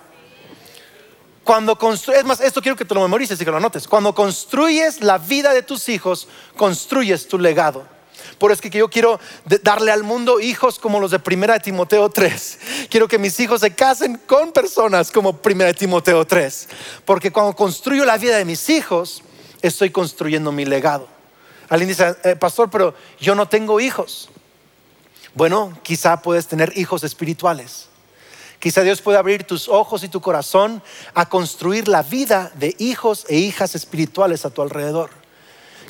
Cuando 1.43 1.77
es 2.15 2.25
más, 2.25 2.41
esto 2.41 2.61
quiero 2.61 2.75
que 2.75 2.85
te 2.85 2.93
lo 2.93 3.01
memorices 3.01 3.41
y 3.41 3.45
que 3.45 3.49
lo 3.49 3.57
anotes. 3.57 3.87
Cuando 3.87 4.13
construyes 4.13 5.01
la 5.01 5.17
vida 5.17 5.53
de 5.53 5.63
tus 5.63 5.89
hijos, 5.89 6.27
construyes 6.55 7.27
tu 7.27 7.39
legado. 7.39 7.85
Por 8.37 8.51
eso 8.51 8.61
es 8.61 8.71
que 8.71 8.77
yo 8.77 8.89
quiero 8.89 9.19
darle 9.63 9.91
al 9.91 10.03
mundo 10.03 10.39
hijos 10.39 10.77
como 10.77 10.99
los 10.99 11.11
de 11.11 11.19
Primera 11.19 11.55
de 11.55 11.59
Timoteo 11.61 12.09
3. 12.09 12.59
Quiero 12.89 13.07
que 13.07 13.17
mis 13.17 13.39
hijos 13.39 13.61
se 13.61 13.73
casen 13.73 14.19
con 14.27 14.51
personas 14.51 15.09
como 15.09 15.37
Primera 15.37 15.69
de 15.69 15.73
Timoteo 15.73 16.25
3. 16.25 16.69
Porque 17.05 17.31
cuando 17.31 17.55
construyo 17.55 18.05
la 18.05 18.17
vida 18.17 18.37
de 18.37 18.45
mis 18.45 18.69
hijos, 18.69 19.23
estoy 19.61 19.89
construyendo 19.89 20.51
mi 20.51 20.65
legado. 20.65 21.18
Alguien 21.69 21.89
dice, 21.89 22.15
eh, 22.23 22.35
pastor, 22.35 22.69
pero 22.69 22.93
yo 23.19 23.35
no 23.35 23.47
tengo 23.47 23.79
hijos. 23.79 24.29
Bueno, 25.35 25.77
quizá 25.83 26.21
puedes 26.21 26.47
tener 26.47 26.73
hijos 26.75 27.03
espirituales. 27.03 27.87
Quizá 28.59 28.81
Dios 28.81 29.01
puede 29.01 29.17
abrir 29.17 29.45
tus 29.45 29.69
ojos 29.69 30.03
y 30.03 30.09
tu 30.09 30.19
corazón 30.19 30.83
a 31.13 31.29
construir 31.29 31.87
la 31.87 32.03
vida 32.03 32.51
de 32.55 32.75
hijos 32.77 33.25
e 33.29 33.37
hijas 33.37 33.73
espirituales 33.75 34.43
a 34.43 34.49
tu 34.49 34.61
alrededor. 34.61 35.11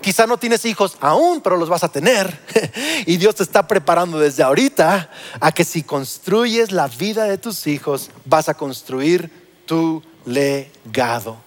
Quizá 0.01 0.27
no 0.27 0.37
tienes 0.37 0.65
hijos 0.65 0.95
aún, 1.01 1.41
pero 1.41 1.57
los 1.57 1.69
vas 1.69 1.83
a 1.83 1.91
tener. 1.91 2.39
Y 3.05 3.17
Dios 3.17 3.35
te 3.35 3.43
está 3.43 3.65
preparando 3.67 4.19
desde 4.19 4.43
ahorita 4.43 5.09
a 5.39 5.51
que 5.51 5.63
si 5.63 5.83
construyes 5.83 6.71
la 6.71 6.87
vida 6.87 7.23
de 7.23 7.37
tus 7.37 7.65
hijos, 7.65 8.11
vas 8.25 8.49
a 8.49 8.53
construir 8.53 9.31
tu 9.65 10.03
legado. 10.25 11.37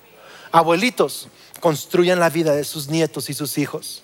Abuelitos, 0.50 1.28
construyan 1.60 2.18
la 2.18 2.30
vida 2.30 2.54
de 2.54 2.64
sus 2.64 2.88
nietos 2.88 3.30
y 3.30 3.34
sus 3.34 3.58
hijos. 3.58 4.02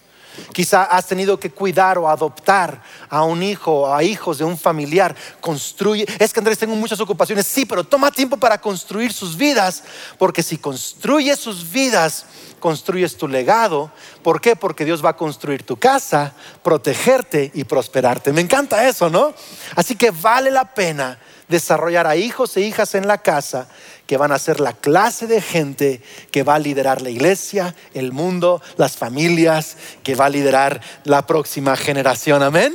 Quizá 0.52 0.84
has 0.84 1.06
tenido 1.06 1.38
que 1.38 1.50
cuidar 1.50 1.98
o 1.98 2.08
adoptar 2.08 2.82
a 3.08 3.22
un 3.24 3.42
hijo 3.42 3.72
o 3.72 3.94
a 3.94 4.02
hijos 4.02 4.38
de 4.38 4.44
un 4.44 4.58
familiar. 4.58 5.14
Construye. 5.40 6.06
Es 6.18 6.32
que 6.32 6.40
Andrés, 6.40 6.58
tengo 6.58 6.74
muchas 6.74 7.00
ocupaciones. 7.00 7.46
Sí, 7.46 7.66
pero 7.66 7.84
toma 7.84 8.10
tiempo 8.10 8.36
para 8.36 8.60
construir 8.60 9.12
sus 9.12 9.36
vidas. 9.36 9.82
Porque 10.18 10.42
si 10.42 10.58
construyes 10.58 11.38
sus 11.38 11.70
vidas, 11.70 12.26
construyes 12.58 13.16
tu 13.16 13.28
legado. 13.28 13.90
¿Por 14.22 14.40
qué? 14.40 14.56
Porque 14.56 14.84
Dios 14.84 15.04
va 15.04 15.10
a 15.10 15.16
construir 15.16 15.62
tu 15.62 15.76
casa, 15.76 16.32
protegerte 16.62 17.50
y 17.54 17.64
prosperarte. 17.64 18.32
Me 18.32 18.40
encanta 18.40 18.88
eso, 18.88 19.08
¿no? 19.08 19.32
Así 19.76 19.96
que 19.96 20.10
vale 20.10 20.50
la 20.50 20.74
pena 20.74 21.18
desarrollar 21.48 22.06
a 22.06 22.16
hijos 22.16 22.56
e 22.56 22.60
hijas 22.60 22.94
en 22.94 23.08
la 23.08 23.18
casa 23.18 23.68
que 24.08 24.16
van 24.16 24.32
a 24.32 24.38
ser 24.38 24.58
la 24.58 24.72
clase 24.72 25.26
de 25.26 25.42
gente 25.42 26.00
que 26.30 26.42
va 26.42 26.54
a 26.54 26.58
liderar 26.58 27.02
la 27.02 27.10
iglesia, 27.10 27.74
el 27.92 28.10
mundo, 28.10 28.62
las 28.78 28.96
familias, 28.96 29.76
que 30.02 30.14
va 30.14 30.24
a 30.24 30.30
liderar 30.30 30.80
la 31.04 31.26
próxima 31.26 31.76
generación. 31.76 32.42
Amén. 32.42 32.74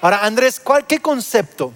Ahora, 0.00 0.24
Andrés, 0.24 0.58
¿cuál, 0.58 0.86
¿qué 0.86 1.00
concepto? 1.00 1.70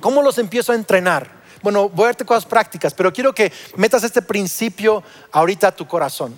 ¿Cómo 0.00 0.20
los 0.20 0.36
empiezo 0.36 0.72
a 0.72 0.74
entrenar? 0.74 1.30
Bueno, 1.62 1.88
voy 1.88 2.04
a 2.04 2.08
darte 2.08 2.26
cosas 2.26 2.44
prácticas, 2.44 2.92
pero 2.92 3.14
quiero 3.14 3.34
que 3.34 3.50
metas 3.76 4.04
este 4.04 4.20
principio 4.20 5.02
ahorita 5.32 5.68
a 5.68 5.74
tu 5.74 5.88
corazón. 5.88 6.34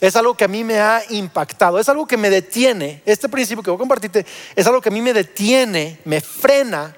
Es 0.00 0.16
algo 0.16 0.34
que 0.34 0.44
a 0.44 0.48
mí 0.48 0.64
me 0.64 0.80
ha 0.80 1.02
impactado, 1.10 1.78
es 1.78 1.90
algo 1.90 2.06
que 2.06 2.16
me 2.16 2.30
detiene. 2.30 3.02
Este 3.04 3.28
principio 3.28 3.62
que 3.62 3.70
voy 3.70 3.76
a 3.76 3.78
compartirte 3.78 4.24
es 4.56 4.66
algo 4.66 4.80
que 4.80 4.88
a 4.88 4.92
mí 4.92 5.02
me 5.02 5.12
detiene, 5.12 6.00
me 6.06 6.22
frena 6.22 6.96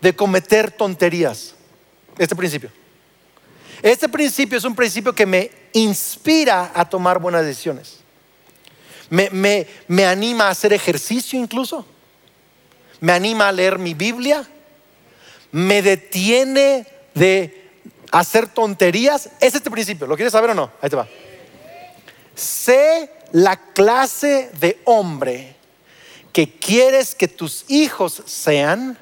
de 0.00 0.16
cometer 0.16 0.70
tonterías. 0.70 1.54
Este 2.16 2.34
principio. 2.34 2.70
Este 3.82 4.08
principio 4.08 4.56
es 4.56 4.64
un 4.64 4.76
principio 4.76 5.12
que 5.12 5.26
me 5.26 5.50
inspira 5.72 6.70
a 6.72 6.88
tomar 6.88 7.18
buenas 7.18 7.44
decisiones. 7.44 7.98
Me, 9.10 10.06
anima 10.06 10.46
a 10.46 10.50
hacer 10.50 10.72
ejercicio 10.72 11.38
incluso. 11.38 11.84
Me 13.00 13.12
anima 13.12 13.48
a 13.48 13.52
leer 13.52 13.78
mi 13.78 13.92
Biblia. 13.92 14.48
Me 15.50 15.82
detiene 15.82 16.86
de 17.12 17.70
hacer 18.12 18.46
tonterías. 18.46 19.28
Es 19.40 19.56
este 19.56 19.70
principio. 19.70 20.06
¿Lo 20.06 20.14
quieres 20.14 20.32
saber 20.32 20.50
o 20.50 20.54
no? 20.54 20.70
Ahí 20.80 20.88
te 20.88 20.96
va. 20.96 21.08
Sé 22.36 23.10
la 23.32 23.56
clase 23.56 24.50
de 24.60 24.80
hombre 24.84 25.56
que 26.32 26.50
quieres 26.50 27.14
que 27.14 27.28
tus 27.28 27.64
hijos 27.68 28.22
sean 28.26 28.96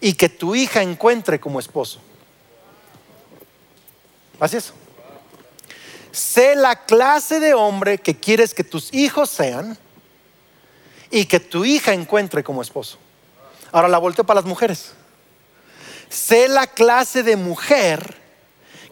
y 0.00 0.14
que 0.14 0.28
tu 0.28 0.54
hija 0.54 0.82
encuentre 0.82 1.38
como 1.38 1.60
esposo. 1.60 2.00
Así 4.40 4.56
es. 4.56 4.72
Sé 6.12 6.54
la 6.54 6.84
clase 6.84 7.40
de 7.40 7.54
hombre 7.54 7.98
que 7.98 8.16
quieres 8.16 8.54
que 8.54 8.64
tus 8.64 8.92
hijos 8.94 9.30
sean 9.30 9.76
y 11.10 11.26
que 11.26 11.40
tu 11.40 11.64
hija 11.64 11.92
encuentre 11.92 12.44
como 12.44 12.62
esposo. 12.62 12.98
Ahora 13.72 13.88
la 13.88 13.98
volteo 13.98 14.24
para 14.24 14.40
las 14.40 14.48
mujeres. 14.48 14.92
Sé 16.08 16.48
la 16.48 16.68
clase 16.68 17.22
de 17.22 17.36
mujer 17.36 18.16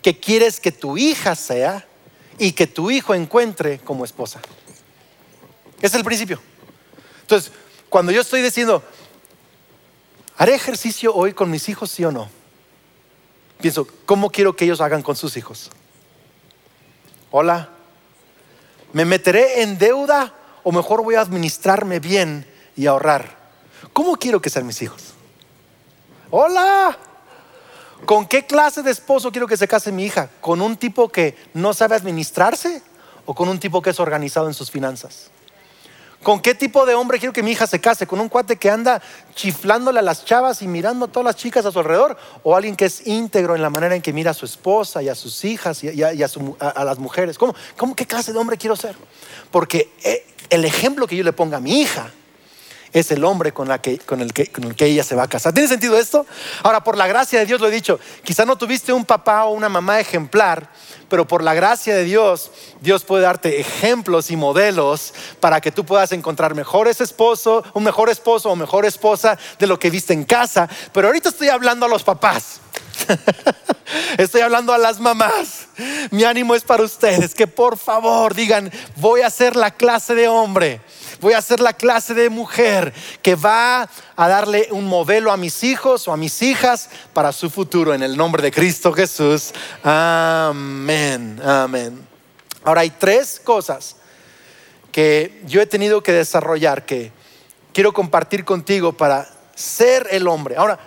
que 0.03 0.19
quieres 0.19 0.59
que 0.59 0.73
tu 0.73 0.97
hija 0.99 1.37
sea 1.37 1.87
y 2.39 2.53
que 2.53 2.67
tu 2.67 2.91
hijo 2.91 3.15
encuentre 3.15 3.79
como 3.79 4.05
esposa. 4.05 4.41
Es 5.81 5.95
el 5.95 6.03
principio. 6.03 6.41
Entonces, 7.21 7.53
cuando 7.89 8.11
yo 8.11 8.21
estoy 8.21 8.43
diciendo, 8.43 8.83
¿haré 10.37 10.55
ejercicio 10.55 11.15
hoy 11.15 11.33
con 11.33 11.51
mis 11.51 11.69
hijos, 11.69 11.91
sí 11.91 12.05
o 12.05 12.11
no? 12.11 12.29
Pienso, 13.63 13.87
¿cómo 14.05 14.29
quiero 14.29 14.55
que 14.55 14.67
ellos 14.67 14.83
hagan 14.83 15.03
con 15.03 15.17
sus 15.17 15.39
hijos? 15.39 15.71
Hola, 17.31 17.71
¿me 18.93 19.07
meteré 19.07 19.63
en 19.63 19.79
deuda 19.79 20.35
o 20.63 20.71
mejor 20.71 21.03
voy 21.03 21.15
a 21.15 21.23
administrarme 21.23 21.99
bien 21.99 22.47
y 22.77 22.87
ahorrar? 22.87 23.39
¿Cómo 23.95 24.17
quiero 24.17 24.43
que 24.43 24.51
sean 24.51 24.67
mis 24.67 24.83
hijos? 24.83 25.15
Hola, 26.31 26.99
¿con 28.05 28.27
qué 28.27 28.45
clase 28.45 28.83
de 28.83 28.91
esposo 28.91 29.33
quiero 29.33 29.47
que 29.47 29.57
se 29.57 29.67
case 29.69 29.93
mi 29.93 30.05
hija? 30.05 30.29
¿Con 30.43 30.61
un 30.61 30.77
tipo 30.77 31.09
que 31.09 31.37
no 31.55 31.73
sabe 31.73 31.95
administrarse 31.95 32.83
o 33.25 33.35
con 33.35 33.49
un 33.49 33.59
tipo 33.59 33.81
que 33.81 33.91
es 33.91 34.01
organizado 34.01 34.49
en 34.49 34.55
sus 34.55 34.71
finanzas? 34.71 35.31
¿Con 36.23 36.41
qué 36.41 36.55
tipo 36.55 36.87
de 36.87 36.95
hombre 36.95 37.19
quiero 37.19 37.33
que 37.33 37.43
mi 37.43 37.51
hija 37.51 37.67
se 37.67 37.81
case? 37.81 38.07
¿Con 38.07 38.21
un 38.21 38.29
cuate 38.29 38.57
que 38.57 38.71
anda 38.71 39.03
chiflándole 39.35 39.99
a 39.99 40.03
las 40.03 40.25
chavas 40.25 40.63
y 40.63 40.69
mirando 40.69 41.07
a 41.07 41.09
todas 41.09 41.25
las 41.25 41.37
chicas 41.37 41.67
a 41.67 41.73
su 41.73 41.79
alrededor? 41.81 42.17
¿O 42.45 42.55
alguien 42.55 42.77
que 42.77 42.85
es 42.85 43.07
íntegro 43.07 43.57
en 43.57 43.63
la 43.63 43.71
manera 43.71 43.97
en 43.97 44.03
que 44.03 44.13
mira 44.13 44.31
a 44.31 44.35
su 44.35 44.47
esposa 44.47 45.03
y 45.03 45.09
a 45.09 45.15
sus 45.15 45.45
hijas 45.45 45.83
y 45.83 46.03
a, 46.03 46.13
las 46.15 46.99
mujeres? 46.99 47.39
¿Cómo, 47.39 47.55
¿Cómo, 47.77 47.97
qué 47.97 48.07
clase 48.07 48.33
de 48.33 48.39
hombre 48.39 48.57
quiero 48.57 48.77
ser? 48.77 48.95
Porque 49.51 49.93
eh, 50.05 50.25
el 50.51 50.65
ejemplo 50.65 51.07
que 51.09 51.17
yo 51.17 51.25
le 51.25 51.33
ponga 51.33 51.57
a 51.57 51.61
mi 51.61 51.81
hija 51.81 52.13
es 52.93 53.11
el 53.11 53.25
hombre 53.25 53.53
con, 53.53 53.71
el 53.71 53.81
que, 53.81 53.99
con 53.99 54.21
el 54.21 54.33
que 54.77 54.87
ella 54.87 55.03
se 55.03 55.15
va 55.15 55.25
a 55.25 55.29
casar. 55.29 55.53
¿Tiene 55.53 55.69
sentido 55.69 55.99
esto? 55.99 56.27
Ahora, 56.63 56.85
por 56.85 56.97
la 56.97 57.07
gracia 57.07 57.39
de 57.39 57.47
Dios 57.47 57.61
lo 57.61 57.69
he 57.69 57.71
dicho, 57.71 57.99
quizá 58.23 58.45
no 58.45 58.57
tuviste 58.57 58.93
un 58.93 59.05
papá 59.05 59.45
o 59.47 59.53
una 59.53 59.69
mamá 59.69 59.99
ejemplar, 59.99 60.71
pero 61.13 61.29
por 61.29 61.45
la 61.45 61.53
gracia 61.53 61.95
de 61.95 62.05
Dios, 62.05 62.51
Dios 62.81 63.05
puede 63.05 63.25
darte 63.25 63.61
ejemplos 63.61 64.31
y 64.31 64.37
modelos 64.37 65.13
para 65.41 65.61
que 65.61 65.71
tú 65.71 65.85
puedas 65.85 66.11
encontrar 66.13 66.55
mejores 66.55 67.03
esposo, 67.03 67.63
un 67.75 67.85
mejor 67.85 68.09
esposo 68.09 68.49
o 68.49 68.57
mejor 68.57 68.87
esposa 68.87 69.37
de 69.59 69.67
lo 69.67 69.79
que 69.79 69.91
viste 69.91 70.15
en 70.15 70.25
casa. 70.25 70.71
Pero 70.91 71.09
ahorita 71.09 71.29
estoy 71.29 71.51
hablando 71.51 71.85
a 71.85 71.91
los 71.91 72.03
papás. 72.03 72.61
Estoy 74.17 74.41
hablando 74.41 74.73
a 74.73 74.79
las 74.79 75.01
mamás. 75.01 75.67
Mi 76.11 76.25
ánimo 76.25 76.55
es 76.55 76.63
para 76.63 76.83
ustedes 76.83 77.35
que 77.35 77.47
por 77.47 77.77
favor 77.77 78.35
digan, 78.35 78.73
voy 78.97 79.21
a 79.21 79.29
ser 79.29 79.55
la 79.55 79.71
clase 79.71 80.15
de 80.15 80.29
hombre 80.29 80.81
voy 81.23 81.35
a 81.35 81.41
ser 81.41 81.61
la 81.61 81.73
clase 81.73 82.15
de 82.15 82.29
mujer 82.29 82.93
que 83.23 83.37
va 83.37 83.89
a 84.17 84.29
darle 84.29 84.69
un 84.73 84.87
modelo 84.87 85.31
a 85.33 85.37
mis 85.37 85.63
hijos 85.63 86.07
o 86.09 86.13
a 86.13 86.17
mis 86.17 86.43
hijas 86.43 86.91
para 87.15 87.33
su 87.33 87.49
futuro 87.49 87.95
en 87.95 88.03
el 88.03 88.17
nombre 88.17 88.43
de 88.43 88.51
Cristo 88.51 88.93
Jesús. 88.93 89.53
Amén, 89.85 91.41
amén. 91.43 92.07
Ahora 92.65 92.83
hay 92.83 92.91
tres 92.91 93.41
cosas 93.43 93.97
que 94.91 95.41
yo 95.47 95.63
he 95.63 95.67
tenido 95.67 96.03
que 96.03 96.13
desarrollar 96.13 96.85
que 96.85 97.13
quiero 97.73 97.93
compartir 97.93 98.45
contigo 98.45 98.93
para 98.93 99.31
ser 99.55 100.09
el 100.11 100.27
hombre. 100.27 100.57
Ahora, 100.57 100.79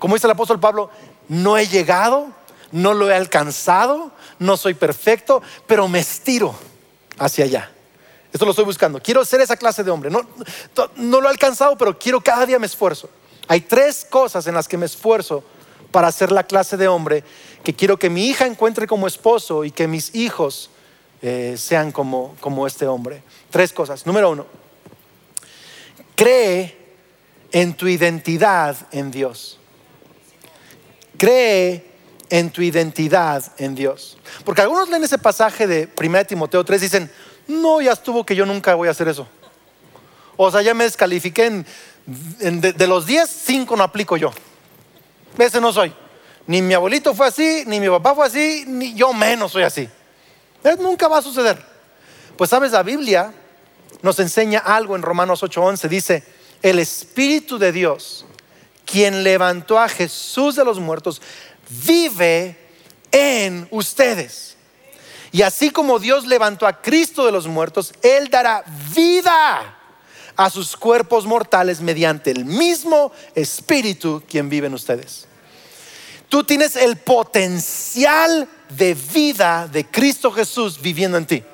como 0.00 0.16
dice 0.16 0.26
el 0.26 0.32
apóstol 0.32 0.58
Pablo, 0.58 0.90
no 1.28 1.56
he 1.56 1.68
llegado, 1.68 2.28
no 2.72 2.92
lo 2.92 3.08
he 3.08 3.14
alcanzado, 3.14 4.10
no 4.40 4.56
soy 4.56 4.74
perfecto, 4.74 5.42
pero 5.68 5.86
me 5.86 6.00
estiro 6.00 6.56
hacia 7.18 7.44
allá. 7.44 7.70
Esto 8.36 8.44
lo 8.44 8.50
estoy 8.50 8.66
buscando. 8.66 9.00
Quiero 9.00 9.24
ser 9.24 9.40
esa 9.40 9.56
clase 9.56 9.82
de 9.82 9.90
hombre. 9.90 10.10
No, 10.10 10.20
lo 10.96 11.26
he 11.26 11.30
alcanzado, 11.30 11.74
pero 11.78 11.98
quiero 11.98 12.20
cada 12.20 12.44
día 12.44 12.58
me 12.58 12.66
esfuerzo. 12.66 13.08
Hay 13.48 13.62
tres 13.62 14.04
cosas 14.04 14.46
en 14.46 14.52
las 14.52 14.68
que 14.68 14.76
me 14.76 14.84
esfuerzo 14.84 15.42
para 15.90 16.12
ser 16.12 16.30
la 16.30 16.42
clase 16.42 16.76
de 16.76 16.86
hombre 16.86 17.24
que 17.64 17.74
quiero 17.74 17.98
que 17.98 18.10
mi 18.10 18.26
hija 18.26 18.44
encuentre 18.44 18.86
como 18.86 19.06
esposo 19.06 19.64
y 19.64 19.70
que 19.70 19.88
mis 19.88 20.14
hijos 20.14 20.68
eh, 21.22 21.54
sean 21.56 21.92
como, 21.92 22.36
como 22.40 22.66
este 22.66 22.86
hombre. 22.86 23.22
Tres 23.48 23.72
cosas. 23.72 24.04
Número 24.04 24.28
uno, 24.30 24.44
cree 26.14 26.76
en 27.52 27.72
tu 27.72 27.88
identidad 27.88 28.76
en 28.92 29.10
Dios. 29.10 29.58
Cree 31.16 31.86
en 32.28 32.50
tu 32.50 32.60
identidad 32.60 33.42
en 33.56 33.74
Dios. 33.74 34.18
Porque 34.44 34.60
algunos 34.60 34.90
leen 34.90 35.04
ese 35.04 35.16
pasaje 35.16 35.66
de 35.66 35.88
1 35.98 36.24
Timoteo 36.26 36.62
3 36.62 36.82
y 36.82 36.84
dicen, 36.84 37.10
no, 37.48 37.80
ya 37.80 37.92
estuvo 37.92 38.24
que 38.24 38.34
yo 38.34 38.46
nunca 38.46 38.74
voy 38.74 38.88
a 38.88 38.90
hacer 38.90 39.08
eso. 39.08 39.26
O 40.36 40.50
sea, 40.50 40.62
ya 40.62 40.74
me 40.74 40.84
descalifiqué 40.84 41.46
en, 41.46 42.60
de, 42.60 42.86
los 42.86 43.06
10, 43.06 43.28
5 43.28 43.76
no 43.76 43.82
aplico 43.82 44.16
yo. 44.16 44.32
Ese 45.38 45.60
no 45.60 45.72
soy. 45.72 45.92
Ni 46.46 46.62
mi 46.62 46.74
abuelito 46.74 47.14
fue 47.14 47.26
así, 47.26 47.64
ni 47.66 47.80
mi 47.80 47.88
papá 47.88 48.14
fue 48.14 48.26
así, 48.26 48.64
ni 48.66 48.94
yo 48.94 49.12
menos 49.12 49.52
soy 49.52 49.64
así. 49.64 49.88
Eso 50.62 50.82
nunca 50.82 51.08
va 51.08 51.18
a 51.18 51.22
suceder. 51.22 51.62
Pues 52.36 52.50
sabes, 52.50 52.72
la 52.72 52.82
Biblia 52.82 53.32
nos 54.02 54.18
enseña 54.18 54.60
algo 54.60 54.94
en 54.94 55.02
Romanos 55.02 55.42
8:11. 55.42 55.88
Dice, 55.88 56.24
el 56.62 56.78
Espíritu 56.78 57.58
de 57.58 57.72
Dios, 57.72 58.26
quien 58.84 59.24
levantó 59.24 59.78
a 59.78 59.88
Jesús 59.88 60.56
de 60.56 60.64
los 60.64 60.78
muertos, 60.78 61.20
vive 61.86 62.56
en 63.10 63.66
ustedes. 63.70 64.55
Y 65.36 65.42
así 65.42 65.68
como 65.68 65.98
Dios 65.98 66.26
levantó 66.26 66.66
a 66.66 66.80
Cristo 66.80 67.26
de 67.26 67.30
los 67.30 67.46
muertos, 67.46 67.92
Él 68.00 68.30
dará 68.30 68.64
vida 68.94 69.76
a 70.34 70.48
sus 70.48 70.74
cuerpos 70.78 71.26
mortales 71.26 71.82
mediante 71.82 72.30
el 72.30 72.46
mismo 72.46 73.12
Espíritu 73.34 74.22
quien 74.26 74.48
vive 74.48 74.68
en 74.68 74.72
ustedes. 74.72 75.26
Tú 76.30 76.42
tienes 76.42 76.74
el 76.76 76.96
potencial 76.96 78.48
de 78.70 78.94
vida 78.94 79.68
de 79.70 79.84
Cristo 79.84 80.32
Jesús 80.32 80.80
viviendo 80.80 81.18
en 81.18 81.26
ti. 81.26 81.44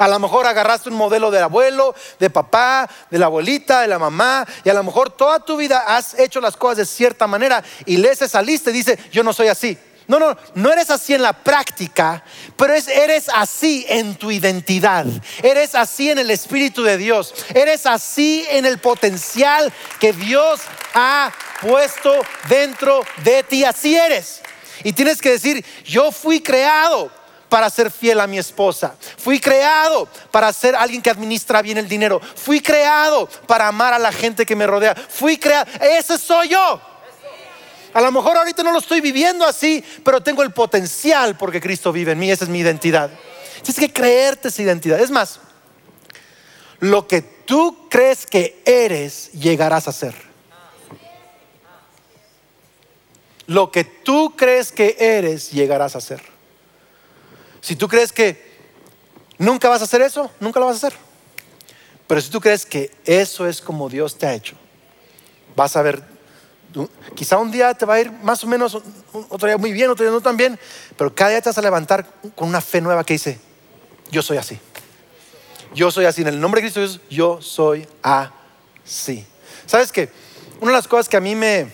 A 0.00 0.08
lo 0.08 0.18
mejor 0.18 0.44
agarraste 0.44 0.88
un 0.88 0.96
modelo 0.96 1.30
del 1.30 1.44
abuelo, 1.44 1.94
de 2.18 2.28
papá, 2.28 2.90
de 3.08 3.20
la 3.20 3.26
abuelita, 3.26 3.82
de 3.82 3.86
la 3.86 4.00
mamá, 4.00 4.44
y 4.64 4.68
a 4.68 4.74
lo 4.74 4.82
mejor 4.82 5.10
toda 5.10 5.38
tu 5.38 5.56
vida 5.56 5.84
has 5.86 6.18
hecho 6.18 6.40
las 6.40 6.56
cosas 6.56 6.78
de 6.78 6.86
cierta 6.86 7.28
manera 7.28 7.62
y 7.86 7.98
lees 7.98 8.20
esa 8.20 8.42
lista 8.42 8.70
y 8.70 8.72
dice, 8.72 8.98
yo 9.12 9.22
no 9.22 9.32
soy 9.32 9.46
así. 9.46 9.78
No, 10.12 10.18
no, 10.18 10.36
no 10.56 10.70
eres 10.70 10.90
así 10.90 11.14
en 11.14 11.22
la 11.22 11.32
práctica, 11.32 12.22
pero 12.58 12.74
eres 12.74 13.30
así 13.34 13.86
en 13.88 14.14
tu 14.14 14.30
identidad. 14.30 15.06
Eres 15.42 15.74
así 15.74 16.10
en 16.10 16.18
el 16.18 16.30
Espíritu 16.30 16.82
de 16.82 16.98
Dios. 16.98 17.32
Eres 17.54 17.86
así 17.86 18.44
en 18.50 18.66
el 18.66 18.76
potencial 18.76 19.72
que 19.98 20.12
Dios 20.12 20.60
ha 20.92 21.32
puesto 21.62 22.12
dentro 22.46 23.02
de 23.24 23.42
ti. 23.42 23.64
Así 23.64 23.96
eres. 23.96 24.42
Y 24.84 24.92
tienes 24.92 25.18
que 25.18 25.30
decir, 25.30 25.64
yo 25.82 26.12
fui 26.12 26.42
creado 26.42 27.10
para 27.48 27.70
ser 27.70 27.90
fiel 27.90 28.20
a 28.20 28.26
mi 28.26 28.36
esposa. 28.36 28.94
Fui 29.16 29.40
creado 29.40 30.06
para 30.30 30.52
ser 30.52 30.76
alguien 30.76 31.00
que 31.00 31.08
administra 31.08 31.62
bien 31.62 31.78
el 31.78 31.88
dinero. 31.88 32.20
Fui 32.20 32.60
creado 32.60 33.30
para 33.46 33.66
amar 33.66 33.94
a 33.94 33.98
la 33.98 34.12
gente 34.12 34.44
que 34.44 34.56
me 34.56 34.66
rodea. 34.66 34.94
Fui 34.94 35.38
creado. 35.38 35.70
Ese 35.80 36.18
soy 36.18 36.48
yo. 36.50 36.91
A 37.94 38.00
lo 38.00 38.10
mejor 38.10 38.36
ahorita 38.36 38.62
no 38.62 38.72
lo 38.72 38.78
estoy 38.78 39.00
viviendo 39.00 39.46
así, 39.46 39.84
pero 40.04 40.22
tengo 40.22 40.42
el 40.42 40.52
potencial 40.52 41.36
porque 41.36 41.60
Cristo 41.60 41.92
vive 41.92 42.12
en 42.12 42.18
mí. 42.18 42.30
Esa 42.30 42.44
es 42.44 42.50
mi 42.50 42.60
identidad. 42.60 43.10
Tienes 43.62 43.78
que 43.78 43.92
creerte 43.92 44.48
esa 44.48 44.62
identidad. 44.62 45.00
Es 45.00 45.10
más, 45.10 45.40
lo 46.80 47.06
que 47.06 47.22
tú 47.22 47.88
crees 47.88 48.26
que 48.26 48.62
eres, 48.64 49.30
llegarás 49.32 49.88
a 49.88 49.92
ser. 49.92 50.14
Lo 53.46 53.70
que 53.70 53.84
tú 53.84 54.34
crees 54.36 54.72
que 54.72 54.96
eres, 54.98 55.50
llegarás 55.50 55.94
a 55.94 56.00
ser. 56.00 56.22
Si 57.60 57.76
tú 57.76 57.88
crees 57.88 58.12
que 58.12 58.52
nunca 59.38 59.68
vas 59.68 59.82
a 59.82 59.84
hacer 59.84 60.00
eso, 60.00 60.30
nunca 60.40 60.58
lo 60.58 60.66
vas 60.66 60.82
a 60.82 60.86
hacer. 60.86 60.98
Pero 62.06 62.20
si 62.20 62.30
tú 62.30 62.40
crees 62.40 62.64
que 62.64 62.90
eso 63.04 63.46
es 63.46 63.60
como 63.60 63.88
Dios 63.88 64.16
te 64.16 64.26
ha 64.26 64.34
hecho, 64.34 64.56
vas 65.54 65.76
a 65.76 65.82
ver 65.82 66.11
Quizá 67.14 67.38
un 67.38 67.50
día 67.50 67.74
te 67.74 67.84
va 67.84 67.94
a 67.94 68.00
ir 68.00 68.10
más 68.10 68.42
o 68.44 68.46
menos, 68.46 68.78
otro 69.28 69.46
día 69.46 69.58
muy 69.58 69.72
bien, 69.72 69.90
otro 69.90 70.04
día 70.04 70.12
no 70.12 70.20
tan 70.20 70.36
bien, 70.36 70.58
pero 70.96 71.14
cada 71.14 71.30
día 71.30 71.40
te 71.40 71.48
vas 71.48 71.58
a 71.58 71.62
levantar 71.62 72.06
con 72.34 72.48
una 72.48 72.60
fe 72.60 72.80
nueva 72.80 73.04
que 73.04 73.14
dice, 73.14 73.38
yo 74.10 74.22
soy 74.22 74.36
así. 74.36 74.58
Yo 75.74 75.90
soy 75.90 76.04
así. 76.04 76.22
En 76.22 76.28
el 76.28 76.40
nombre 76.40 76.60
de 76.60 76.66
Cristo 76.66 76.80
Jesús, 76.80 77.00
yo 77.08 77.40
soy 77.40 77.86
así. 78.02 79.26
¿Sabes 79.66 79.90
qué? 79.90 80.10
Una 80.60 80.72
de 80.72 80.78
las 80.78 80.88
cosas 80.88 81.08
que 81.08 81.16
a 81.16 81.20
mí 81.20 81.34
me, 81.34 81.70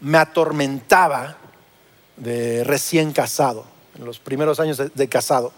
me 0.00 0.18
atormentaba 0.18 1.38
de 2.16 2.62
recién 2.64 3.12
casado, 3.12 3.64
en 3.96 4.04
los 4.04 4.18
primeros 4.18 4.60
años 4.60 4.76
de, 4.76 4.90
de 4.94 5.08
casado, 5.08 5.52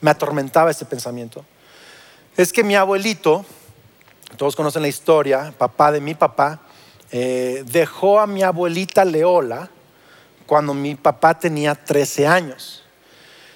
me 0.00 0.10
atormentaba 0.10 0.70
ese 0.70 0.84
pensamiento, 0.84 1.44
es 2.36 2.52
que 2.52 2.64
mi 2.64 2.74
abuelito, 2.74 3.44
todos 4.36 4.56
conocen 4.56 4.82
la 4.82 4.88
historia, 4.88 5.54
papá 5.56 5.92
de 5.92 6.00
mi 6.00 6.14
papá, 6.14 6.61
eh, 7.14 7.62
dejó 7.66 8.20
a 8.20 8.26
mi 8.26 8.42
abuelita 8.42 9.04
Leola 9.04 9.68
cuando 10.46 10.72
mi 10.72 10.94
papá 10.94 11.38
tenía 11.38 11.74
13 11.74 12.26
años. 12.26 12.82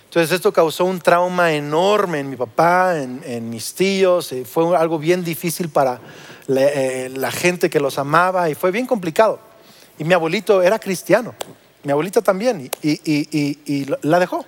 Entonces 0.05 0.31
esto 0.33 0.53
causó 0.53 0.85
un 0.85 1.01
trauma 1.01 1.53
enorme 1.53 2.21
en 2.21 2.29
mi 2.29 2.37
papá, 2.37 2.99
en, 2.99 3.51
mis 3.51 3.75
tíos, 3.75 4.33
eh, 4.33 4.45
fue 4.45 4.77
algo 4.77 4.99
bien 4.99 5.25
difícil 5.25 5.71
para 5.71 6.01
eh, 6.49 7.11
la, 7.15 7.31
gente 7.31 7.71
que 7.71 7.81
los 7.81 7.99
amaba 7.99 8.51
y 8.51 8.55
fue 8.55 8.71
bien 8.71 8.87
complicado. 8.87 9.41
Y 9.99 10.05
mi 10.05 10.13
abuelito 10.13 10.63
era 10.63 10.79
cristiano, 10.79 11.35
mi 11.83 11.93
abuelita 11.93 12.21
también, 12.21 12.71
y, 12.83 13.87
la 14.03 14.19
dejó. 14.19 14.45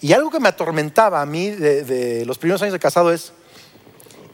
Y 0.00 0.12
algo 0.12 0.30
que 0.30 0.40
me 0.40 0.48
atormentaba 0.48 1.20
a 1.20 1.26
mí 1.26 1.50
de, 1.50 1.84
de, 1.84 2.26
los 2.26 2.38
primeros 2.38 2.62
años 2.62 2.72
de 2.72 2.80
casado 2.80 3.12
es, 3.12 3.32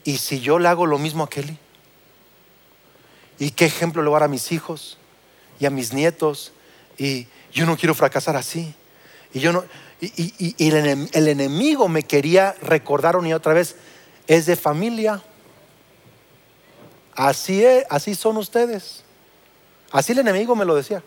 ¿y 0.04 0.16
si 0.16 0.40
yo 0.40 0.58
le 0.58 0.68
hago 0.68 0.86
lo 0.86 0.98
mismo 0.98 1.24
a 1.24 1.28
Kelly? 1.28 1.58
¿Y 3.38 3.50
qué 3.50 3.66
ejemplo 3.66 4.02
le 4.02 4.08
voy 4.08 4.16
a 4.16 4.20
dar 4.20 4.28
a 4.28 4.30
mis 4.30 4.52
hijos 4.52 4.98
y 5.58 5.66
a 5.66 5.70
mis 5.70 5.92
nietos? 5.92 6.52
Y 6.98 7.26
yo 7.52 7.66
no 7.66 7.76
quiero 7.76 7.94
fracasar 7.94 8.36
así. 8.36 8.74
Y, 9.32 9.40
yo 9.40 9.52
no, 9.52 9.64
y, 10.00 10.54
el, 10.66 11.28
enemigo 11.28 11.88
me 11.88 12.02
quería 12.02 12.54
recordar 12.62 13.16
una 13.16 13.28
y 13.28 13.32
otra 13.32 13.54
vez, 13.54 13.76
es 14.26 14.46
de 14.46 14.56
familia. 14.56 15.22
Así 17.14 17.64
es, 17.64 17.84
así 17.88 18.14
son 18.14 18.36
ustedes. 18.36 19.02
Así 19.92 20.12
el 20.12 20.18
enemigo 20.18 20.54
me 20.56 20.64
lo 20.64 20.74
decía. 20.74 21.02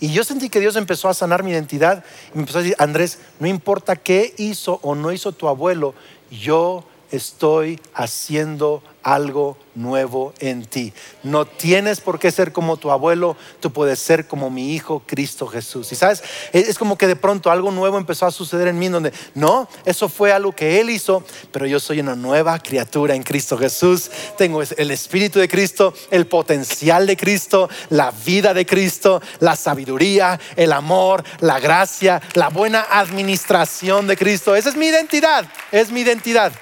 Y 0.00 0.12
yo 0.12 0.22
sentí 0.24 0.48
que 0.48 0.60
Dios 0.60 0.76
empezó 0.76 1.08
a 1.08 1.14
sanar 1.14 1.42
mi 1.42 1.50
identidad 1.50 2.04
y 2.32 2.36
me 2.36 2.42
empezó 2.42 2.58
a 2.58 2.62
decir, 2.62 2.76
Andrés, 2.78 3.18
no 3.40 3.48
importa 3.48 3.96
qué 3.96 4.34
hizo 4.38 4.78
o 4.82 4.94
no 4.94 5.12
hizo 5.12 5.32
tu 5.32 5.48
abuelo, 5.48 5.94
yo 6.30 6.86
estoy 7.10 7.80
haciendo 7.94 8.82
algo 9.14 9.56
nuevo 9.74 10.34
en 10.40 10.64
ti. 10.64 10.92
No 11.22 11.46
tienes 11.46 12.00
por 12.00 12.18
qué 12.18 12.30
ser 12.30 12.52
como 12.52 12.76
tu 12.76 12.90
abuelo, 12.90 13.36
tú 13.60 13.72
puedes 13.72 13.98
ser 13.98 14.26
como 14.26 14.50
mi 14.50 14.74
hijo 14.74 15.02
Cristo 15.06 15.46
Jesús. 15.46 15.90
Y 15.92 15.96
sabes, 15.96 16.22
es 16.52 16.78
como 16.78 16.98
que 16.98 17.06
de 17.06 17.16
pronto 17.16 17.50
algo 17.50 17.70
nuevo 17.70 17.96
empezó 17.96 18.26
a 18.26 18.30
suceder 18.30 18.68
en 18.68 18.78
mí, 18.78 18.88
donde 18.88 19.12
no, 19.34 19.68
eso 19.84 20.08
fue 20.08 20.32
algo 20.32 20.52
que 20.52 20.80
Él 20.80 20.90
hizo, 20.90 21.24
pero 21.52 21.66
yo 21.66 21.80
soy 21.80 22.00
una 22.00 22.16
nueva 22.16 22.58
criatura 22.58 23.14
en 23.14 23.22
Cristo 23.22 23.56
Jesús. 23.56 24.10
Tengo 24.36 24.62
el 24.62 24.90
Espíritu 24.90 25.38
de 25.38 25.48
Cristo, 25.48 25.94
el 26.10 26.26
potencial 26.26 27.06
de 27.06 27.16
Cristo, 27.16 27.68
la 27.90 28.10
vida 28.10 28.52
de 28.52 28.66
Cristo, 28.66 29.22
la 29.40 29.56
sabiduría, 29.56 30.38
el 30.56 30.72
amor, 30.72 31.24
la 31.40 31.60
gracia, 31.60 32.20
la 32.34 32.48
buena 32.48 32.86
administración 32.90 34.06
de 34.06 34.16
Cristo. 34.16 34.54
Esa 34.54 34.70
es 34.70 34.76
mi 34.76 34.86
identidad, 34.86 35.46
es 35.72 35.90
mi 35.90 36.00
identidad. 36.00 36.52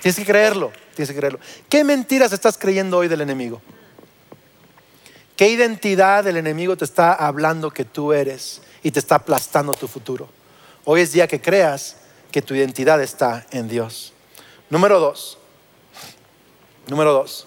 Tienes 0.00 0.16
que 0.16 0.24
creerlo, 0.24 0.72
tienes 0.94 1.10
que 1.10 1.16
creerlo. 1.16 1.40
¿Qué 1.68 1.84
mentiras 1.84 2.32
estás 2.32 2.58
creyendo 2.58 2.98
hoy 2.98 3.08
del 3.08 3.20
enemigo? 3.20 3.60
¿Qué 5.36 5.48
identidad 5.48 6.24
del 6.24 6.36
enemigo 6.36 6.76
te 6.76 6.84
está 6.84 7.14
hablando 7.14 7.70
que 7.70 7.84
tú 7.84 8.12
eres 8.12 8.62
y 8.82 8.90
te 8.90 8.98
está 8.98 9.16
aplastando 9.16 9.72
tu 9.72 9.88
futuro? 9.88 10.28
Hoy 10.84 11.00
es 11.00 11.12
día 11.12 11.26
que 11.26 11.40
creas 11.40 11.96
que 12.30 12.42
tu 12.42 12.54
identidad 12.54 13.00
está 13.02 13.46
en 13.50 13.68
Dios. 13.68 14.12
Número 14.70 14.98
dos, 14.98 15.38
número 16.88 17.12
dos, 17.12 17.46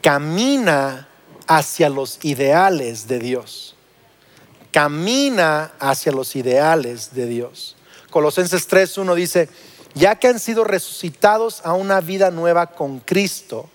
camina 0.00 1.08
hacia 1.46 1.88
los 1.88 2.18
ideales 2.24 3.08
de 3.08 3.18
Dios. 3.18 3.76
Camina 4.70 5.72
hacia 5.78 6.12
los 6.12 6.34
ideales 6.34 7.14
de 7.14 7.26
Dios. 7.26 7.76
Colosenses 8.10 8.68
3.1 8.68 9.14
dice, 9.14 9.48
ya 9.94 10.16
que 10.16 10.28
han 10.28 10.38
sido 10.38 10.64
resucitados 10.64 11.60
a 11.64 11.74
una 11.74 12.00
vida 12.00 12.30
nueva 12.30 12.68
con 12.68 13.00
Cristo, 13.00 13.68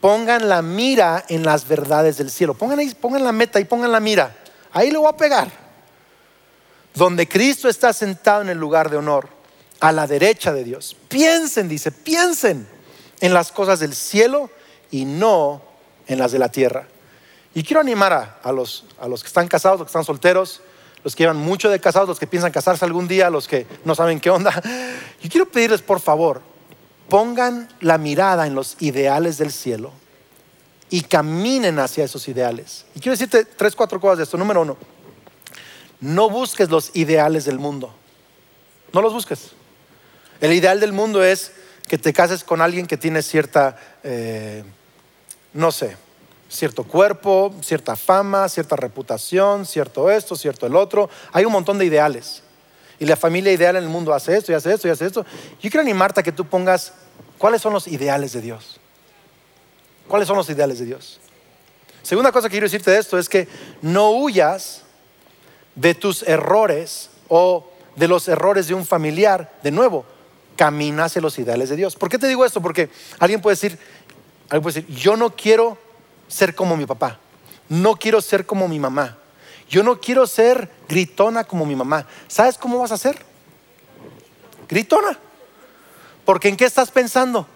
pongan 0.00 0.48
la 0.48 0.62
mira 0.62 1.24
en 1.28 1.44
las 1.44 1.66
verdades 1.66 2.16
del 2.16 2.30
cielo. 2.30 2.54
Pongan, 2.54 2.78
ahí, 2.78 2.94
pongan 2.94 3.24
la 3.24 3.32
meta 3.32 3.60
y 3.60 3.64
pongan 3.64 3.92
la 3.92 4.00
mira. 4.00 4.36
Ahí 4.72 4.90
lo 4.90 5.00
voy 5.00 5.10
a 5.10 5.16
pegar. 5.16 5.66
donde 6.94 7.28
Cristo 7.28 7.68
está 7.68 7.92
sentado 7.92 8.40
en 8.40 8.48
el 8.48 8.56
lugar 8.56 8.88
de 8.88 8.96
honor, 8.96 9.28
a 9.80 9.92
la 9.92 10.06
derecha 10.06 10.52
de 10.54 10.64
Dios. 10.64 10.96
Piensen, 11.08 11.68
dice, 11.68 11.92
piensen 11.92 12.66
en 13.20 13.34
las 13.34 13.52
cosas 13.52 13.80
del 13.80 13.94
cielo 13.94 14.50
y 14.90 15.04
no 15.04 15.60
en 16.06 16.18
las 16.18 16.32
de 16.32 16.38
la 16.38 16.50
tierra. 16.50 16.88
Y 17.54 17.62
quiero 17.62 17.80
animar 17.80 18.38
a, 18.42 18.52
los, 18.52 18.84
que 18.98 19.26
están 19.26 19.48
casados, 19.48 19.78
los 19.78 19.86
que 19.86 19.90
están 19.90 20.04
solteros, 20.04 20.60
los 21.06 21.14
que 21.14 21.22
llevan 21.22 21.36
mucho 21.36 21.70
de 21.70 21.78
casados, 21.78 22.08
los 22.08 22.18
que 22.18 22.26
piensan 22.26 22.50
casarse 22.50 22.84
algún 22.84 23.06
día, 23.06 23.30
los 23.30 23.46
que 23.46 23.64
no 23.84 23.94
saben 23.94 24.18
qué 24.18 24.28
onda. 24.28 24.50
Yo 25.22 25.30
quiero 25.30 25.48
pedirles, 25.48 25.80
por 25.80 26.00
favor, 26.00 26.42
pongan 27.08 27.68
la 27.80 27.96
mirada 27.96 28.44
en 28.44 28.56
los 28.56 28.76
ideales 28.80 29.38
del 29.38 29.52
cielo 29.52 29.92
y 30.90 31.02
caminen 31.02 31.78
hacia 31.78 32.02
esos 32.02 32.26
ideales. 32.26 32.86
Y 32.96 32.98
quiero 32.98 33.12
decirte 33.12 33.44
tres, 33.44 33.76
cuatro 33.76 34.00
cosas 34.00 34.18
de 34.18 34.24
esto. 34.24 34.36
Número 34.36 34.62
uno, 34.62 34.76
no 36.00 36.28
busques 36.28 36.70
los 36.70 36.90
ideales 36.96 37.44
del 37.44 37.60
mundo. 37.60 37.94
No 38.92 39.00
los 39.00 39.12
busques. 39.12 39.52
El 40.40 40.52
ideal 40.54 40.80
del 40.80 40.92
mundo 40.92 41.22
es 41.22 41.52
que 41.86 41.98
te 41.98 42.12
cases 42.12 42.42
con 42.42 42.60
alguien 42.60 42.88
que 42.88 42.96
tiene 42.96 43.22
cierta, 43.22 43.78
eh, 44.02 44.64
no 45.52 45.70
sé, 45.70 45.96
cierto 46.48 46.84
cuerpo, 46.84 47.54
cierta 47.62 47.96
fama, 47.96 48.48
cierta 48.48 48.76
reputación, 48.76 49.66
cierto 49.66 50.10
esto, 50.10 50.36
cierto 50.36 50.66
el 50.66 50.76
otro. 50.76 51.10
Hay 51.32 51.44
un 51.44 51.52
montón 51.52 51.78
de 51.78 51.84
ideales. 51.84 52.42
Y 52.98 53.04
la 53.04 53.16
familia 53.16 53.52
ideal 53.52 53.76
en 53.76 53.84
el 53.84 53.90
mundo 53.90 54.14
hace 54.14 54.36
esto 54.36 54.52
y 54.52 54.54
hace 54.54 54.72
esto 54.72 54.88
y 54.88 54.90
hace 54.90 55.06
esto. 55.06 55.24
Yo 55.60 55.70
quiero 55.70 55.80
animarte 55.80 56.20
a 56.20 56.22
que 56.22 56.32
tú 56.32 56.46
pongas 56.46 56.94
cuáles 57.38 57.60
son 57.60 57.72
los 57.72 57.86
ideales 57.88 58.32
de 58.32 58.40
Dios. 58.40 58.80
¿Cuáles 60.08 60.28
son 60.28 60.36
los 60.36 60.48
ideales 60.48 60.78
de 60.78 60.86
Dios? 60.86 61.20
Segunda 62.02 62.32
cosa 62.32 62.48
que 62.48 62.52
quiero 62.52 62.66
decirte 62.66 62.92
de 62.92 62.98
esto 62.98 63.18
es 63.18 63.28
que 63.28 63.48
no 63.82 64.10
huyas 64.10 64.82
de 65.74 65.94
tus 65.94 66.22
errores 66.22 67.10
o 67.28 67.68
de 67.96 68.08
los 68.08 68.28
errores 68.28 68.68
de 68.68 68.74
un 68.74 68.86
familiar. 68.86 69.52
De 69.62 69.72
nuevo, 69.72 70.06
camina 70.56 71.04
hacia 71.04 71.20
los 71.20 71.38
ideales 71.38 71.68
de 71.68 71.76
Dios. 71.76 71.96
¿Por 71.96 72.08
qué 72.08 72.18
te 72.18 72.28
digo 72.28 72.44
esto? 72.44 72.62
Porque 72.62 72.88
alguien 73.18 73.42
puede 73.42 73.56
decir, 73.56 73.78
alguien 74.48 74.62
puede 74.62 74.80
decir, 74.80 74.96
yo 74.96 75.16
no 75.16 75.34
quiero 75.34 75.76
ser 76.28 76.54
como 76.54 76.76
mi 76.76 76.86
papá, 76.86 77.18
no 77.68 77.96
quiero 77.96 78.20
ser 78.20 78.46
como 78.46 78.68
mi 78.68 78.78
mamá, 78.78 79.16
yo 79.68 79.82
no 79.82 80.00
quiero 80.00 80.26
ser 80.26 80.70
gritona 80.88 81.44
como 81.44 81.66
mi 81.66 81.74
mamá. 81.74 82.06
¿Sabes 82.28 82.56
cómo 82.56 82.78
vas 82.78 82.92
a 82.92 82.96
ser? 82.96 83.18
Gritona. 84.68 85.18
Porque 86.24 86.48
¿en 86.48 86.56
qué 86.56 86.64
estás 86.64 86.90
pensando? 86.90 87.46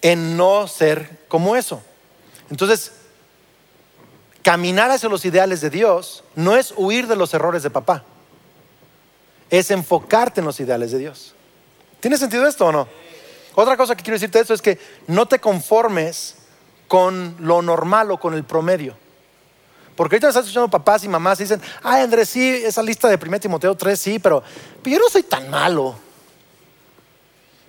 En 0.00 0.36
no 0.36 0.68
ser 0.68 1.24
como 1.28 1.56
eso. 1.56 1.82
Entonces, 2.50 2.92
caminar 4.42 4.90
hacia 4.90 5.08
los 5.08 5.24
ideales 5.24 5.60
de 5.60 5.70
Dios 5.70 6.22
no 6.36 6.56
es 6.56 6.72
huir 6.76 7.08
de 7.08 7.16
los 7.16 7.34
errores 7.34 7.64
de 7.64 7.70
papá, 7.70 8.04
es 9.50 9.72
enfocarte 9.72 10.40
en 10.40 10.46
los 10.46 10.60
ideales 10.60 10.92
de 10.92 10.98
Dios. 10.98 11.34
¿Tiene 11.98 12.16
sentido 12.16 12.46
esto 12.46 12.66
o 12.66 12.72
no? 12.72 12.86
Otra 13.56 13.76
cosa 13.76 13.96
que 13.96 14.04
quiero 14.04 14.16
decirte 14.16 14.38
de 14.38 14.42
esto 14.42 14.54
es 14.54 14.62
que 14.62 14.78
no 15.08 15.26
te 15.26 15.40
conformes 15.40 16.36
con 16.88 17.36
lo 17.40 17.62
normal 17.62 18.10
o 18.10 18.18
con 18.18 18.34
el 18.34 18.44
promedio. 18.44 18.96
Porque 19.96 20.16
ahorita 20.16 20.28
estás 20.28 20.44
escuchando 20.44 20.68
papás 20.68 21.04
y 21.04 21.08
mamás 21.08 21.40
y 21.40 21.44
dicen, 21.44 21.60
ay 21.82 22.02
Andrés, 22.02 22.28
sí, 22.28 22.48
esa 22.48 22.82
lista 22.82 23.08
de 23.08 23.16
1 23.16 23.40
Timoteo 23.40 23.74
3, 23.74 23.98
sí, 23.98 24.18
pero, 24.18 24.42
yo 24.84 24.98
no 24.98 25.08
soy 25.08 25.22
tan 25.22 25.48
malo. 25.48 25.96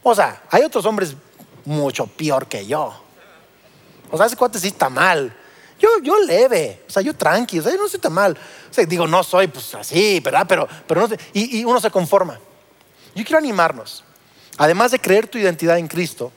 O 0.03 0.13
sea, 0.13 0.43
hay 0.51 0.63
otros 0.63 0.86
hombres 0.86 1.15
mucho 1.63 2.06
peor 2.06 2.47
que 2.47 2.65
yo. 2.65 2.93
O 4.12 4.17
sea, 4.17 4.25
ese 4.25 4.36
cuate 4.36 4.60
sí 4.60 4.67
está 4.67 4.89
mal. 4.89 5.36
Yo, 5.80 5.89
yo 6.01 6.19
leve, 6.19 6.84
o 6.88 6.91
sea, 6.91 7.01
yo 7.01 7.15
tranqui, 7.15 7.60
o 7.60 7.63
sea, 7.63 7.71
yo 7.71 7.77
no 7.77 7.88
soy 7.88 7.99
tan 7.99 8.13
mal. 8.13 8.38
O 8.69 8.73
sea, 8.73 8.86
digo, 8.86 9.08
no 9.08 9.23
soy 9.23 9.47
pues 9.47 9.73
así, 9.75 10.19
¿verdad? 10.19 10.45
Pero, 10.47 10.67
pero 10.86 11.01
no 11.01 11.08
sé. 11.08 11.17
y, 11.34 11.60
y 11.60 11.65
uno 11.65 11.80
se 11.80 11.91
conforma. 11.91 12.39
Yo 13.15 13.23
quiero 13.23 13.38
animarnos, 13.38 14.03
además 14.58 14.91
de 14.91 14.99
creer 14.99 15.27
tu 15.27 15.38
identidad 15.38 15.77
en 15.77 15.88
Cristo, 15.88 16.32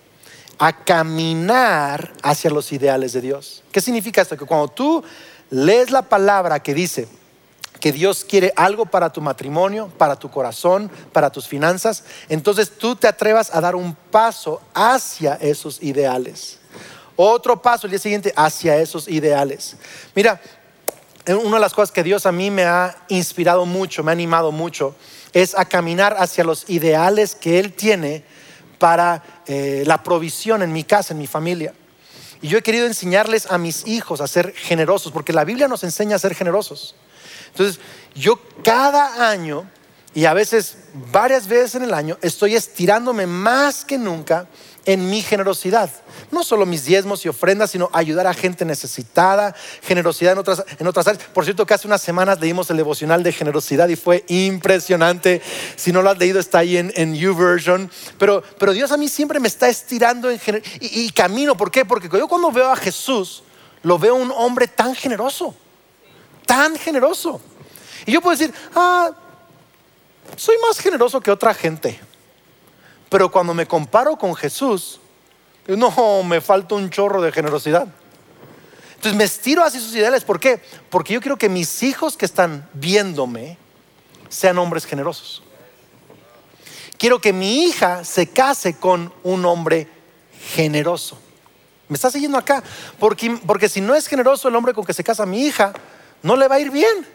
a 0.60 0.74
caminar 0.74 2.12
hacia 2.22 2.50
los 2.50 2.70
ideales 2.70 3.14
de 3.14 3.22
Dios. 3.22 3.62
¿Qué 3.72 3.80
significa 3.80 4.20
esto? 4.20 4.36
Que 4.36 4.44
cuando 4.44 4.68
tú 4.68 5.02
lees 5.48 5.90
la 5.90 6.02
palabra 6.02 6.62
que 6.62 6.74
dice 6.74 7.08
que 7.80 7.92
Dios 7.92 8.26
quiere 8.28 8.52
algo 8.56 8.84
para 8.84 9.10
tu 9.10 9.22
matrimonio, 9.22 9.90
para 9.96 10.16
tu 10.16 10.30
corazón, 10.30 10.90
para 11.14 11.30
tus 11.30 11.48
finanzas, 11.48 12.04
entonces 12.28 12.76
tú 12.76 12.94
te 12.94 13.08
atrevas 13.08 13.54
a 13.54 13.62
dar 13.62 13.74
un 13.74 13.94
paso 14.10 14.60
hacia 14.74 15.36
esos 15.36 15.82
ideales. 15.82 16.58
Otro 17.16 17.62
paso 17.62 17.86
el 17.86 17.92
día 17.92 17.98
siguiente 17.98 18.34
hacia 18.36 18.76
esos 18.76 19.08
ideales. 19.08 19.76
Mira, 20.14 20.42
una 21.42 21.56
de 21.56 21.60
las 21.60 21.72
cosas 21.72 21.90
que 21.90 22.02
Dios 22.02 22.26
a 22.26 22.32
mí 22.32 22.50
me 22.50 22.64
ha 22.64 22.98
inspirado 23.08 23.64
mucho, 23.64 24.04
me 24.04 24.10
ha 24.10 24.12
animado 24.12 24.52
mucho, 24.52 24.94
es 25.32 25.56
a 25.56 25.64
caminar 25.64 26.16
hacia 26.18 26.44
los 26.44 26.68
ideales 26.68 27.34
que 27.34 27.58
Él 27.58 27.72
tiene 27.72 28.24
para 28.80 29.22
eh, 29.46 29.84
la 29.86 30.02
provisión 30.02 30.62
en 30.62 30.72
mi 30.72 30.82
casa, 30.82 31.14
en 31.14 31.18
mi 31.18 31.28
familia. 31.28 31.72
Y 32.42 32.48
yo 32.48 32.58
he 32.58 32.62
querido 32.62 32.86
enseñarles 32.86 33.46
a 33.50 33.58
mis 33.58 33.86
hijos 33.86 34.20
a 34.20 34.26
ser 34.26 34.52
generosos, 34.54 35.12
porque 35.12 35.32
la 35.32 35.44
Biblia 35.44 35.68
nos 35.68 35.84
enseña 35.84 36.16
a 36.16 36.18
ser 36.18 36.34
generosos. 36.34 36.96
Entonces, 37.48 37.78
yo 38.14 38.40
cada 38.64 39.30
año, 39.30 39.70
y 40.14 40.24
a 40.24 40.32
veces 40.32 40.78
varias 41.12 41.46
veces 41.46 41.76
en 41.76 41.84
el 41.84 41.94
año, 41.94 42.16
estoy 42.22 42.56
estirándome 42.56 43.26
más 43.26 43.84
que 43.84 43.98
nunca 43.98 44.48
en 44.84 45.10
mi 45.10 45.22
generosidad. 45.22 45.90
No 46.30 46.42
solo 46.42 46.66
mis 46.66 46.84
diezmos 46.84 47.24
y 47.24 47.28
ofrendas, 47.28 47.70
sino 47.70 47.90
ayudar 47.92 48.26
a 48.26 48.34
gente 48.34 48.64
necesitada, 48.64 49.54
generosidad 49.82 50.32
en 50.32 50.38
otras, 50.38 50.64
en 50.78 50.86
otras 50.86 51.06
áreas. 51.06 51.24
Por 51.32 51.44
cierto, 51.44 51.66
que 51.66 51.74
hace 51.74 51.86
unas 51.86 52.02
semanas 52.02 52.40
leímos 52.40 52.70
el 52.70 52.76
devocional 52.76 53.22
de 53.22 53.32
generosidad 53.32 53.88
y 53.88 53.96
fue 53.96 54.24
impresionante. 54.28 55.42
Si 55.76 55.92
no 55.92 56.02
lo 56.02 56.10
has 56.10 56.18
leído, 56.18 56.40
está 56.40 56.58
ahí 56.58 56.76
en, 56.76 56.92
en 56.96 57.14
YouVersion. 57.14 57.90
Pero, 58.18 58.42
pero 58.58 58.72
Dios 58.72 58.92
a 58.92 58.96
mí 58.96 59.08
siempre 59.08 59.40
me 59.40 59.48
está 59.48 59.68
estirando 59.68 60.30
en 60.30 60.40
y, 60.80 61.04
y 61.04 61.10
camino. 61.10 61.56
¿Por 61.56 61.70
qué? 61.70 61.84
Porque 61.84 62.08
yo 62.08 62.28
cuando 62.28 62.50
veo 62.50 62.70
a 62.70 62.76
Jesús, 62.76 63.42
lo 63.82 63.98
veo 63.98 64.14
un 64.14 64.32
hombre 64.34 64.68
tan 64.68 64.94
generoso. 64.94 65.54
Tan 66.46 66.76
generoso. 66.76 67.40
Y 68.06 68.12
yo 68.12 68.20
puedo 68.20 68.36
decir, 68.36 68.52
ah, 68.74 69.10
soy 70.36 70.56
más 70.66 70.78
generoso 70.78 71.20
que 71.20 71.30
otra 71.30 71.54
gente. 71.54 72.00
Pero 73.10 73.30
cuando 73.30 73.52
me 73.52 73.66
comparo 73.66 74.16
con 74.16 74.34
Jesús, 74.34 75.00
no, 75.66 76.22
me 76.22 76.40
falta 76.40 76.76
un 76.76 76.88
chorro 76.88 77.20
de 77.20 77.32
generosidad. 77.32 77.86
Entonces 78.94 79.16
me 79.16 79.24
estiro 79.24 79.64
hacia 79.64 79.80
sus 79.80 79.94
ideales. 79.94 80.24
¿Por 80.24 80.40
qué? 80.40 80.62
Porque 80.88 81.12
yo 81.12 81.20
quiero 81.20 81.36
que 81.36 81.48
mis 81.48 81.82
hijos 81.82 82.16
que 82.16 82.24
están 82.24 82.68
viéndome 82.72 83.58
sean 84.28 84.58
hombres 84.58 84.86
generosos. 84.86 85.42
Quiero 86.98 87.20
que 87.20 87.32
mi 87.32 87.64
hija 87.64 88.04
se 88.04 88.28
case 88.28 88.76
con 88.76 89.12
un 89.22 89.44
hombre 89.44 89.88
generoso. 90.54 91.18
¿Me 91.88 91.96
está 91.96 92.10
siguiendo 92.10 92.38
acá? 92.38 92.62
Porque, 92.98 93.40
porque 93.46 93.68
si 93.68 93.80
no 93.80 93.94
es 93.94 94.06
generoso 94.06 94.48
el 94.48 94.54
hombre 94.54 94.74
con 94.74 94.84
que 94.84 94.92
se 94.92 95.02
casa 95.02 95.26
mi 95.26 95.46
hija, 95.46 95.72
no 96.22 96.36
le 96.36 96.46
va 96.46 96.56
a 96.56 96.60
ir 96.60 96.70
bien. 96.70 97.06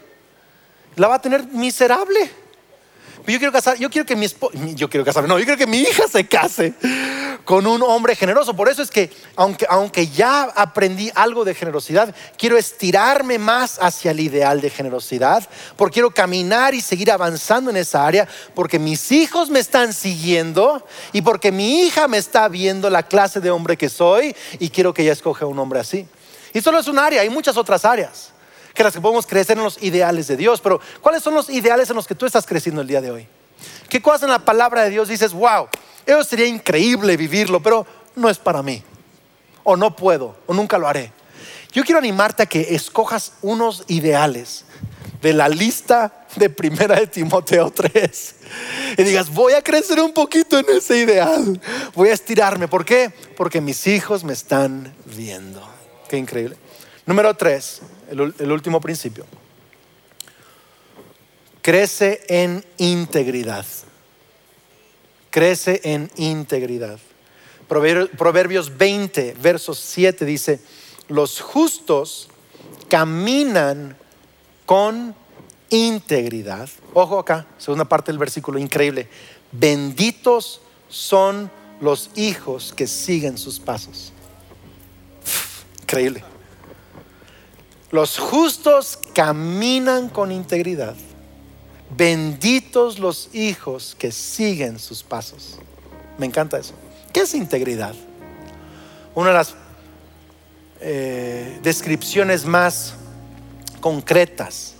La 0.96 1.08
va 1.08 1.14
a 1.14 1.22
tener 1.22 1.44
miserable. 1.46 2.30
Yo 3.26 3.38
quiero 3.38 3.52
casar, 3.52 3.76
yo 3.76 3.90
quiero 3.90 4.06
que 4.06 4.14
mi 4.14 4.26
yo 4.74 4.88
quiero 4.88 5.04
casar, 5.04 5.26
no, 5.26 5.38
yo 5.38 5.44
quiero 5.44 5.58
que 5.58 5.66
mi 5.66 5.78
hija 5.78 6.06
se 6.06 6.26
case 6.26 6.74
con 7.44 7.66
un 7.66 7.82
hombre 7.82 8.14
generoso. 8.16 8.54
Por 8.54 8.68
eso 8.68 8.82
es 8.82 8.90
que, 8.90 9.10
aunque, 9.36 9.66
aunque 9.68 10.08
ya 10.08 10.42
aprendí 10.54 11.10
algo 11.14 11.44
de 11.44 11.54
generosidad, 11.54 12.14
quiero 12.36 12.56
estirarme 12.56 13.38
más 13.38 13.78
hacia 13.80 14.10
el 14.10 14.20
ideal 14.20 14.60
de 14.60 14.70
generosidad, 14.70 15.48
porque 15.76 15.94
quiero 15.94 16.10
caminar 16.10 16.74
y 16.74 16.80
seguir 16.80 17.10
avanzando 17.10 17.70
en 17.70 17.76
esa 17.76 18.06
área, 18.06 18.28
porque 18.54 18.78
mis 18.78 19.10
hijos 19.12 19.48
me 19.48 19.60
están 19.60 19.92
siguiendo 19.92 20.86
y 21.12 21.22
porque 21.22 21.52
mi 21.52 21.82
hija 21.82 22.08
me 22.08 22.18
está 22.18 22.48
viendo 22.48 22.90
la 22.90 23.04
clase 23.04 23.40
de 23.40 23.50
hombre 23.50 23.76
que 23.76 23.88
soy 23.88 24.34
y 24.58 24.68
quiero 24.70 24.92
que 24.92 25.02
ella 25.02 25.12
escoja 25.12 25.46
un 25.46 25.58
hombre 25.58 25.80
así. 25.80 26.06
Y 26.52 26.60
solo 26.60 26.78
es 26.78 26.88
un 26.88 26.98
área, 26.98 27.22
hay 27.22 27.30
muchas 27.30 27.56
otras 27.56 27.84
áreas 27.84 28.32
que 28.76 28.84
las 28.84 28.92
que 28.92 29.00
podemos 29.00 29.26
crecer 29.26 29.56
en 29.56 29.64
los 29.64 29.82
ideales 29.82 30.28
de 30.28 30.36
Dios. 30.36 30.60
Pero, 30.60 30.80
¿cuáles 31.00 31.22
son 31.22 31.34
los 31.34 31.48
ideales 31.50 31.90
en 31.90 31.96
los 31.96 32.06
que 32.06 32.14
tú 32.14 32.26
estás 32.26 32.46
creciendo 32.46 32.82
el 32.82 32.86
día 32.86 33.00
de 33.00 33.10
hoy? 33.10 33.28
¿Qué 33.88 34.00
cosas 34.02 34.24
en 34.24 34.30
la 34.30 34.38
palabra 34.38 34.84
de 34.84 34.90
Dios 34.90 35.08
dices, 35.08 35.32
wow, 35.32 35.68
eso 36.04 36.22
sería 36.22 36.46
increíble 36.46 37.16
vivirlo, 37.16 37.60
pero 37.60 37.86
no 38.14 38.28
es 38.28 38.38
para 38.38 38.62
mí? 38.62 38.82
O 39.64 39.76
no 39.76 39.96
puedo, 39.96 40.36
o 40.46 40.54
nunca 40.54 40.78
lo 40.78 40.86
haré. 40.86 41.10
Yo 41.72 41.84
quiero 41.84 41.98
animarte 41.98 42.42
a 42.42 42.46
que 42.46 42.74
escojas 42.74 43.32
unos 43.42 43.84
ideales 43.88 44.64
de 45.20 45.32
la 45.32 45.48
lista 45.48 46.26
de 46.36 46.50
primera 46.50 46.96
de 46.96 47.06
Timoteo 47.06 47.70
3 47.70 48.34
y 48.98 49.02
digas, 49.02 49.32
voy 49.32 49.54
a 49.54 49.62
crecer 49.62 50.00
un 50.00 50.12
poquito 50.12 50.58
en 50.58 50.66
ese 50.76 50.98
ideal, 50.98 51.60
voy 51.94 52.10
a 52.10 52.12
estirarme. 52.12 52.68
¿Por 52.68 52.84
qué? 52.84 53.10
Porque 53.36 53.60
mis 53.60 53.86
hijos 53.86 54.22
me 54.22 54.34
están 54.34 54.94
viendo. 55.06 55.66
Qué 56.08 56.18
increíble. 56.18 56.56
Número 57.06 57.34
3, 57.34 57.82
el, 58.10 58.50
último 58.50 58.80
principio. 58.80 59.24
Crece 61.62 62.24
en 62.28 62.64
integridad. 62.78 63.64
Crece 65.30 65.80
en 65.84 66.10
integridad. 66.16 66.98
Proverbios 67.68 68.76
20, 68.76 69.36
versos 69.40 69.78
7 69.78 70.24
dice, 70.24 70.60
los 71.06 71.40
justos 71.40 72.28
caminan 72.88 73.96
con 74.64 75.14
integridad. 75.70 76.68
Ojo 76.92 77.20
acá, 77.20 77.46
segunda 77.56 77.84
parte 77.84 78.10
del 78.10 78.18
versículo, 78.18 78.58
increíble. 78.58 79.08
Benditos 79.52 80.60
son 80.88 81.52
los 81.80 82.10
hijos 82.16 82.72
que 82.76 82.88
siguen 82.88 83.38
sus 83.38 83.60
pasos. 83.60 84.12
Increíble. 85.82 86.35
Los 87.90 88.18
justos 88.18 88.98
caminan 89.14 90.08
con 90.08 90.32
integridad. 90.32 90.96
Benditos 91.96 92.98
los 92.98 93.30
hijos 93.32 93.96
que 93.98 94.10
siguen 94.10 94.78
sus 94.78 95.02
pasos. 95.02 95.58
Me 96.18 96.26
encanta 96.26 96.58
eso. 96.58 96.74
¿Qué 97.12 97.20
es 97.20 97.34
integridad? 97.34 97.94
Una 99.14 99.28
de 99.28 99.34
las 99.34 99.54
eh, 100.80 101.58
descripciones 101.62 102.44
más 102.44 102.94
concretas 103.80 104.74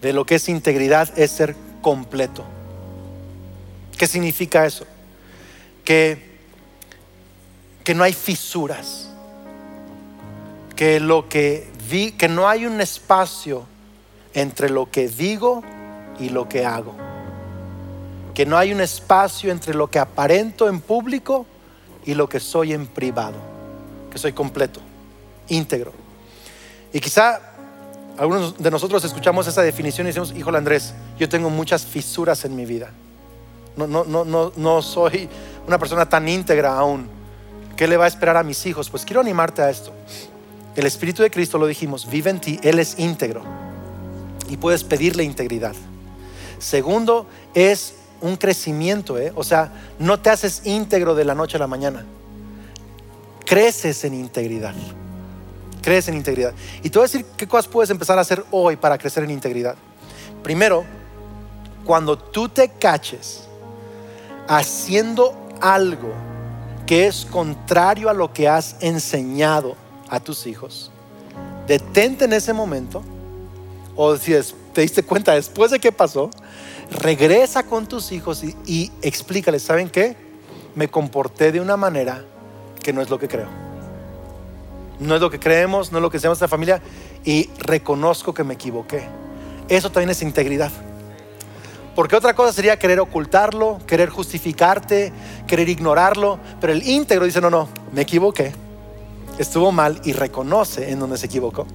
de 0.00 0.12
lo 0.12 0.24
que 0.24 0.36
es 0.36 0.48
integridad 0.48 1.16
es 1.18 1.30
ser 1.30 1.54
completo. 1.80 2.44
¿Qué 3.98 4.06
significa 4.06 4.66
eso? 4.66 4.86
Que, 5.84 6.38
que 7.84 7.94
no 7.94 8.02
hay 8.02 8.12
fisuras, 8.12 9.11
que 10.82 10.98
lo 10.98 11.28
que 11.28 11.70
vi, 11.88 12.10
que 12.10 12.26
no 12.26 12.48
hay 12.48 12.66
un 12.66 12.80
espacio 12.80 13.68
entre 14.34 14.68
lo 14.68 14.90
que 14.90 15.06
digo 15.06 15.62
y 16.18 16.30
lo 16.30 16.48
que 16.48 16.66
hago, 16.66 16.92
que 18.34 18.44
no 18.46 18.58
hay 18.58 18.72
un 18.72 18.80
espacio 18.80 19.52
entre 19.52 19.74
lo 19.74 19.88
que 19.88 20.00
aparento 20.00 20.68
en 20.68 20.80
público 20.80 21.46
y 22.04 22.14
lo 22.14 22.28
que 22.28 22.40
soy 22.40 22.72
en 22.72 22.88
privado, 22.88 23.36
que 24.10 24.18
soy 24.18 24.32
completo, 24.32 24.80
íntegro. 25.46 25.92
Y 26.92 26.98
quizá 26.98 27.40
algunos 28.18 28.58
de 28.58 28.68
nosotros 28.72 29.04
escuchamos 29.04 29.46
esa 29.46 29.62
definición 29.62 30.08
y 30.08 30.10
decimos, 30.10 30.34
híjole 30.36 30.58
Andrés, 30.58 30.94
yo 31.16 31.28
tengo 31.28 31.48
muchas 31.48 31.86
fisuras 31.86 32.44
en 32.44 32.56
mi 32.56 32.66
vida. 32.66 32.90
No, 33.76 33.86
no, 33.86 34.02
no, 34.02 34.24
no, 34.24 34.52
no 34.56 34.82
soy 34.82 35.28
una 35.64 35.78
persona 35.78 36.08
tan 36.08 36.26
íntegra 36.26 36.76
aún. 36.76 37.06
¿Qué 37.76 37.86
le 37.86 37.96
va 37.96 38.06
a 38.06 38.08
esperar 38.08 38.36
a 38.36 38.42
mis 38.42 38.66
hijos? 38.66 38.90
Pues 38.90 39.04
quiero 39.04 39.20
animarte 39.20 39.62
a 39.62 39.70
esto. 39.70 39.92
El 40.74 40.86
Espíritu 40.86 41.22
de 41.22 41.30
Cristo, 41.30 41.58
lo 41.58 41.66
dijimos, 41.66 42.08
vive 42.08 42.30
en 42.30 42.40
ti, 42.40 42.60
Él 42.62 42.78
es 42.78 42.98
íntegro. 42.98 43.42
Y 44.48 44.56
puedes 44.56 44.84
pedirle 44.84 45.24
integridad. 45.24 45.74
Segundo, 46.58 47.26
es 47.54 47.94
un 48.20 48.36
crecimiento, 48.36 49.18
¿eh? 49.18 49.32
o 49.34 49.44
sea, 49.44 49.72
no 49.98 50.20
te 50.20 50.30
haces 50.30 50.62
íntegro 50.64 51.14
de 51.14 51.24
la 51.24 51.34
noche 51.34 51.56
a 51.56 51.60
la 51.60 51.66
mañana. 51.66 52.04
Creces 53.44 54.04
en 54.04 54.14
integridad. 54.14 54.74
Creces 55.82 56.08
en 56.08 56.14
integridad. 56.14 56.54
Y 56.82 56.88
te 56.88 56.98
voy 56.98 57.04
a 57.04 57.08
decir 57.08 57.26
qué 57.36 57.46
cosas 57.46 57.68
puedes 57.68 57.90
empezar 57.90 58.16
a 58.16 58.22
hacer 58.22 58.44
hoy 58.50 58.76
para 58.76 58.96
crecer 58.96 59.24
en 59.24 59.30
integridad. 59.30 59.74
Primero, 60.42 60.84
cuando 61.84 62.16
tú 62.16 62.48
te 62.48 62.68
caches 62.68 63.42
haciendo 64.48 65.36
algo 65.60 66.12
que 66.86 67.06
es 67.06 67.26
contrario 67.26 68.08
a 68.08 68.12
lo 68.12 68.32
que 68.32 68.48
has 68.48 68.76
enseñado 68.80 69.76
a 70.12 70.20
tus 70.20 70.46
hijos, 70.46 70.90
detente 71.66 72.26
en 72.26 72.34
ese 72.34 72.52
momento, 72.52 73.02
o 73.96 74.14
si 74.18 74.34
te 74.74 74.82
diste 74.82 75.02
cuenta 75.02 75.34
después 75.34 75.70
de 75.70 75.80
qué 75.80 75.90
pasó, 75.90 76.28
regresa 76.90 77.62
con 77.62 77.86
tus 77.86 78.12
hijos 78.12 78.44
y, 78.44 78.54
y 78.66 78.92
explícales, 79.00 79.62
¿saben 79.62 79.88
qué? 79.88 80.14
Me 80.74 80.88
comporté 80.88 81.50
de 81.50 81.62
una 81.62 81.78
manera 81.78 82.24
que 82.82 82.92
no 82.92 83.00
es 83.00 83.08
lo 83.08 83.18
que 83.18 83.26
creo. 83.26 83.48
No 85.00 85.14
es 85.14 85.20
lo 85.22 85.30
que 85.30 85.40
creemos, 85.40 85.92
no 85.92 85.98
es 85.98 86.02
lo 86.02 86.10
que 86.10 86.18
en 86.18 86.30
la 86.38 86.48
familia 86.48 86.82
y 87.24 87.48
reconozco 87.58 88.34
que 88.34 88.44
me 88.44 88.54
equivoqué. 88.54 89.02
Eso 89.68 89.90
también 89.90 90.10
es 90.10 90.20
integridad. 90.20 90.70
Porque 91.94 92.16
otra 92.16 92.34
cosa 92.34 92.52
sería 92.52 92.78
querer 92.78 93.00
ocultarlo, 93.00 93.78
querer 93.86 94.10
justificarte, 94.10 95.10
querer 95.46 95.70
ignorarlo. 95.70 96.38
Pero 96.60 96.74
el 96.74 96.86
íntegro 96.86 97.24
dice, 97.24 97.40
no, 97.40 97.48
no, 97.48 97.68
me 97.92 98.02
equivoqué. 98.02 98.52
Estuvo 99.38 99.72
mal 99.72 100.00
y 100.04 100.12
reconoce 100.12 100.90
en 100.90 101.00
donde 101.00 101.16
se 101.16 101.26
equivocó. 101.26 101.66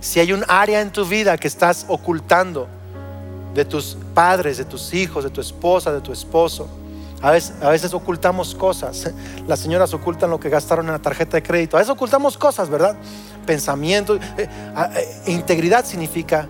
Si 0.00 0.20
hay 0.20 0.32
un 0.32 0.44
área 0.48 0.80
en 0.80 0.90
tu 0.92 1.04
vida 1.04 1.36
que 1.38 1.48
estás 1.48 1.86
ocultando 1.88 2.68
de 3.54 3.64
tus 3.64 3.96
padres, 4.14 4.58
de 4.58 4.64
tus 4.64 4.94
hijos, 4.94 5.24
de 5.24 5.30
tu 5.30 5.40
esposa, 5.40 5.92
de 5.92 6.00
tu 6.00 6.12
esposo, 6.12 6.68
a 7.20 7.32
veces, 7.32 7.94
ocultamos 7.94 8.54
cosas. 8.54 9.10
Las 9.48 9.58
señoras 9.58 9.92
ocultan 9.92 10.30
lo 10.30 10.38
que 10.38 10.48
gastaron 10.48 10.86
en 10.86 10.92
la 10.92 11.00
tarjeta 11.00 11.36
de 11.36 11.42
crédito. 11.42 11.76
A 11.76 11.80
veces 11.80 11.90
ocultamos 11.90 12.38
cosas, 12.38 12.70
¿verdad? 12.70 12.96
Pensamientos. 13.44 14.20
Eh, 14.36 14.48
eh, 14.48 15.22
integridad 15.26 15.84
significa 15.84 16.48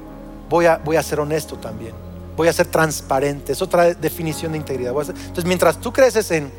voy 0.50 0.66
a, 0.66 0.76
voy 0.76 0.96
a 0.96 1.02
ser 1.02 1.20
honesto 1.20 1.56
también 1.56 2.08
voy 2.38 2.46
a 2.46 2.52
ser 2.52 2.68
transparente. 2.68 3.52
Es 3.52 3.61
otra 3.61 3.92
definición 3.94 4.52
de 4.52 4.58
integridad. 4.58 4.94
Entonces, 4.96 5.44
mientras 5.44 5.80
tú 5.80 5.92
creces 5.92 6.30
en 6.30 6.52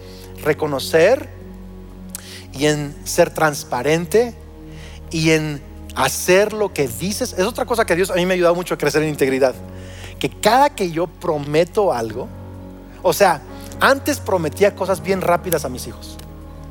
reconocer 0.43 1.29
y 2.53 2.65
en 2.65 2.95
ser 3.05 3.33
transparente 3.33 4.33
y 5.11 5.31
en 5.31 5.61
hacer 5.95 6.53
lo 6.53 6.73
que 6.73 6.87
dices, 6.87 7.33
es 7.33 7.45
otra 7.45 7.65
cosa 7.65 7.85
que 7.85 7.95
Dios 7.95 8.11
a 8.11 8.15
mí 8.15 8.25
me 8.25 8.33
ha 8.33 8.35
ayudado 8.35 8.55
mucho 8.55 8.73
a 8.73 8.77
crecer 8.77 9.03
en 9.03 9.09
integridad. 9.09 9.55
Que 10.19 10.29
cada 10.29 10.69
que 10.69 10.91
yo 10.91 11.07
prometo 11.07 11.93
algo, 11.93 12.27
o 13.01 13.13
sea, 13.13 13.41
antes 13.79 14.19
prometía 14.19 14.75
cosas 14.75 15.01
bien 15.01 15.21
rápidas 15.21 15.65
a 15.65 15.69
mis 15.69 15.87
hijos. 15.87 16.17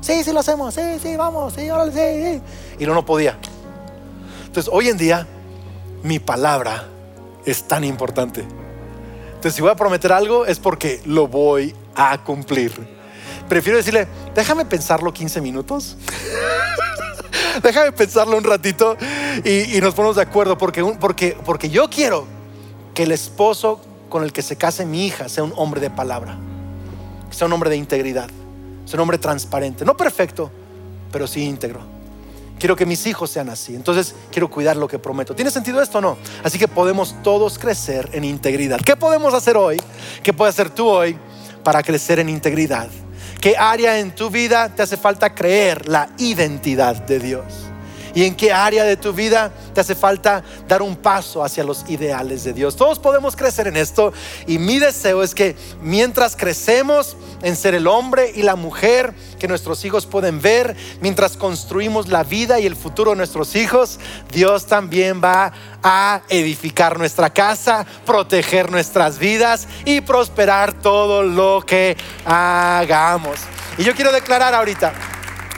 Sí, 0.00 0.22
sí 0.22 0.32
lo 0.32 0.40
hacemos, 0.40 0.74
sí, 0.74 0.82
sí, 1.02 1.16
vamos, 1.16 1.54
sí, 1.54 1.68
órale, 1.70 1.92
sí, 1.92 2.38
sí. 2.38 2.84
Y 2.84 2.86
no, 2.86 2.94
no 2.94 3.04
podía. 3.04 3.38
Entonces, 4.46 4.70
hoy 4.72 4.88
en 4.88 4.96
día, 4.96 5.26
mi 6.02 6.18
palabra 6.18 6.84
es 7.44 7.66
tan 7.66 7.84
importante. 7.84 8.44
Entonces, 9.28 9.54
si 9.54 9.62
voy 9.62 9.70
a 9.70 9.76
prometer 9.76 10.12
algo 10.12 10.46
es 10.46 10.58
porque 10.58 11.00
lo 11.04 11.28
voy 11.28 11.74
a 11.94 12.22
cumplir. 12.24 12.97
Prefiero 13.48 13.78
decirle, 13.78 14.06
déjame 14.34 14.64
pensarlo 14.64 15.12
15 15.12 15.40
minutos. 15.40 15.96
déjame 17.62 17.92
pensarlo 17.92 18.36
un 18.36 18.44
ratito 18.44 18.96
y, 19.44 19.80
nos 19.80 19.94
ponemos 19.94 20.16
de 20.16 20.22
acuerdo 20.22 20.58
porque, 20.58 20.84
porque, 21.00 21.36
porque 21.44 21.70
yo 21.70 21.88
quiero 21.88 22.26
que 22.94 23.04
el 23.04 23.12
esposo 23.12 23.80
con 24.08 24.22
el 24.22 24.32
que 24.32 24.42
se 24.42 24.56
case 24.56 24.86
mi 24.86 25.06
hija 25.06 25.28
sea 25.28 25.44
un 25.44 25.52
hombre 25.56 25.80
de 25.80 25.90
palabra, 25.90 26.36
sea 27.30 27.46
un 27.46 27.52
hombre 27.52 27.70
de 27.70 27.76
integridad, 27.76 28.28
sea 28.84 28.96
un 28.96 29.00
hombre 29.00 29.18
transparente, 29.18 29.84
no 29.84 29.96
perfecto, 29.96 30.50
pero 31.10 31.26
sí 31.26 31.42
íntegro. 31.42 31.80
Quiero 32.58 32.74
que 32.74 32.86
mis 32.86 33.06
hijos 33.06 33.30
sean 33.30 33.50
así. 33.50 33.76
Entonces 33.76 34.16
quiero 34.32 34.50
cuidar 34.50 34.76
lo 34.76 34.88
que 34.88 34.98
prometo. 34.98 35.32
¿Tiene 35.32 35.50
sentido 35.50 35.80
esto 35.80 35.98
o 35.98 36.00
no? 36.00 36.18
Así 36.42 36.58
que 36.58 36.66
podemos 36.66 37.14
todos 37.22 37.56
crecer 37.56 38.10
en 38.12 38.24
integridad. 38.24 38.80
¿Qué 38.80 38.96
podemos 38.96 39.32
hacer 39.32 39.56
hoy? 39.56 39.80
¿Qué 40.24 40.32
puedes 40.32 40.56
hacer 40.56 40.70
tú 40.70 40.88
hoy 40.88 41.16
para 41.62 41.84
crecer 41.84 42.18
en 42.18 42.28
integridad? 42.28 42.88
¿Qué 43.40 43.56
área 43.56 44.00
en 44.00 44.10
tu 44.12 44.30
vida 44.30 44.68
te 44.68 44.82
hace 44.82 44.96
falta 44.96 45.32
creer 45.32 45.88
la 45.88 46.08
identidad 46.18 46.96
de 46.96 47.20
Dios? 47.20 47.70
Y 48.18 48.24
en 48.24 48.34
qué 48.34 48.52
área 48.52 48.82
de 48.82 48.96
tu 48.96 49.12
vida 49.12 49.52
te 49.72 49.80
hace 49.80 49.94
falta 49.94 50.42
dar 50.66 50.82
un 50.82 50.96
paso 50.96 51.44
hacia 51.44 51.62
los 51.62 51.88
ideales 51.88 52.42
de 52.42 52.52
Dios. 52.52 52.74
Todos 52.74 52.98
podemos 52.98 53.36
crecer 53.36 53.68
en 53.68 53.76
esto 53.76 54.12
y 54.44 54.58
mi 54.58 54.80
deseo 54.80 55.22
es 55.22 55.36
que 55.36 55.54
mientras 55.82 56.34
crecemos 56.34 57.16
en 57.44 57.54
ser 57.54 57.76
el 57.76 57.86
hombre 57.86 58.32
y 58.34 58.42
la 58.42 58.56
mujer 58.56 59.14
que 59.38 59.46
nuestros 59.46 59.84
hijos 59.84 60.04
pueden 60.04 60.42
ver, 60.42 60.74
mientras 61.00 61.36
construimos 61.36 62.08
la 62.08 62.24
vida 62.24 62.58
y 62.58 62.66
el 62.66 62.74
futuro 62.74 63.12
de 63.12 63.18
nuestros 63.18 63.54
hijos, 63.54 64.00
Dios 64.32 64.66
también 64.66 65.22
va 65.22 65.52
a 65.84 66.22
edificar 66.28 66.98
nuestra 66.98 67.30
casa, 67.30 67.86
proteger 68.04 68.72
nuestras 68.72 69.20
vidas 69.20 69.68
y 69.84 70.00
prosperar 70.00 70.72
todo 70.72 71.22
lo 71.22 71.62
que 71.64 71.96
hagamos. 72.24 73.38
Y 73.78 73.84
yo 73.84 73.94
quiero 73.94 74.10
declarar 74.10 74.54
ahorita, 74.54 74.92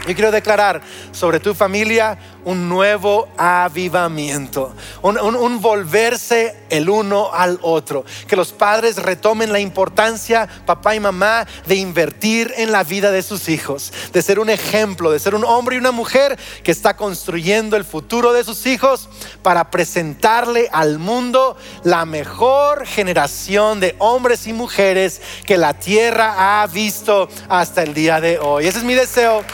yo 0.07 0.14
quiero 0.14 0.31
declarar 0.31 0.81
sobre 1.12 1.40
tu 1.40 1.55
familia 1.55 2.18
un 2.44 2.68
nuevo 2.68 3.29
avivamiento, 3.37 4.74
un, 5.03 5.61
volverse 5.61 6.57
el 6.70 6.88
uno 6.88 7.31
al 7.33 7.59
otro. 7.62 8.05
Que 8.26 8.37
los 8.37 8.53
padres 8.53 8.96
retomen 8.96 9.53
la 9.53 9.61
importancia, 9.61 10.48
papá 10.66 10.94
y 10.94 11.00
mamá, 11.00 11.46
de 11.66 11.76
invertir 11.76 12.53
en 12.57 12.72
la 12.72 12.85
vida 12.85 13.11
de 13.11 13.22
sus 13.22 13.48
hijos, 13.48 13.92
de 14.12 14.22
ser 14.22 14.38
un 14.38 14.50
ejemplo, 14.50 15.11
de 15.11 15.18
ser 15.18 15.35
un 15.35 15.44
hombre 15.44 15.76
y 15.76 15.79
una 15.79 15.92
mujer 15.92 16.38
que 16.62 16.70
está 16.70 16.96
construyendo 16.96 17.76
el 17.76 17.85
futuro 17.85 18.33
de 18.33 18.44
sus 18.44 18.66
hijos 18.66 19.09
para 19.42 19.70
presentarle 19.70 20.68
al 20.72 20.98
mundo 20.98 21.57
la 21.85 22.05
mejor 22.05 22.87
generación 22.87 23.81
de 23.81 23.94
hombres 23.98 24.46
y 24.46 24.53
mujeres 24.53 25.20
que 25.46 25.59
la 25.59 25.74
tierra 25.74 26.62
ha 26.62 26.66
visto 26.66 27.29
hasta 27.48 27.83
el 27.83 27.94
día 27.94 28.20
de 28.20 28.38
hoy. 28.38 28.66
Ese 28.66 28.79
es 28.79 28.85
mi 28.85 28.94
deseo, 28.94 29.44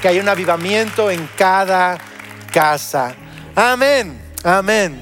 que 0.00 0.08
haya 0.08 0.20
un 0.20 0.28
avivamiento 0.28 1.10
en 1.10 1.28
cada 1.36 1.98
casa. 2.56 3.14
Amén, 3.54 4.18
amén. 4.42 4.98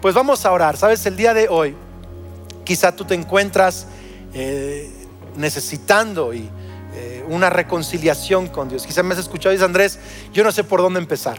Pues 0.00 0.14
vamos 0.14 0.46
a 0.46 0.50
orar. 0.50 0.78
Sabes, 0.78 1.04
el 1.04 1.14
día 1.14 1.34
de 1.34 1.46
hoy, 1.46 1.76
quizá 2.64 2.96
tú 2.96 3.04
te 3.04 3.14
encuentras 3.14 3.86
eh, 4.32 4.90
necesitando 5.36 6.32
y, 6.32 6.48
eh, 6.94 7.22
una 7.28 7.50
reconciliación 7.50 8.48
con 8.48 8.70
Dios. 8.70 8.86
Quizá 8.86 9.02
me 9.02 9.12
has 9.12 9.20
escuchado 9.20 9.52
y 9.52 9.56
dices, 9.56 9.66
Andrés, 9.66 9.98
yo 10.32 10.42
no 10.42 10.50
sé 10.50 10.64
por 10.64 10.80
dónde 10.80 10.98
empezar. 10.98 11.36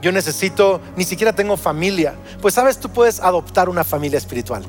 yo 0.00 0.10
necesito, 0.10 0.80
ni 0.96 1.04
siquiera 1.04 1.32
tengo 1.32 1.56
familia. 1.56 2.16
Pues 2.40 2.54
sabes, 2.54 2.80
tú 2.80 2.88
puedes 2.88 3.20
adoptar 3.20 3.68
una 3.68 3.84
familia 3.84 4.18
espiritual. 4.18 4.64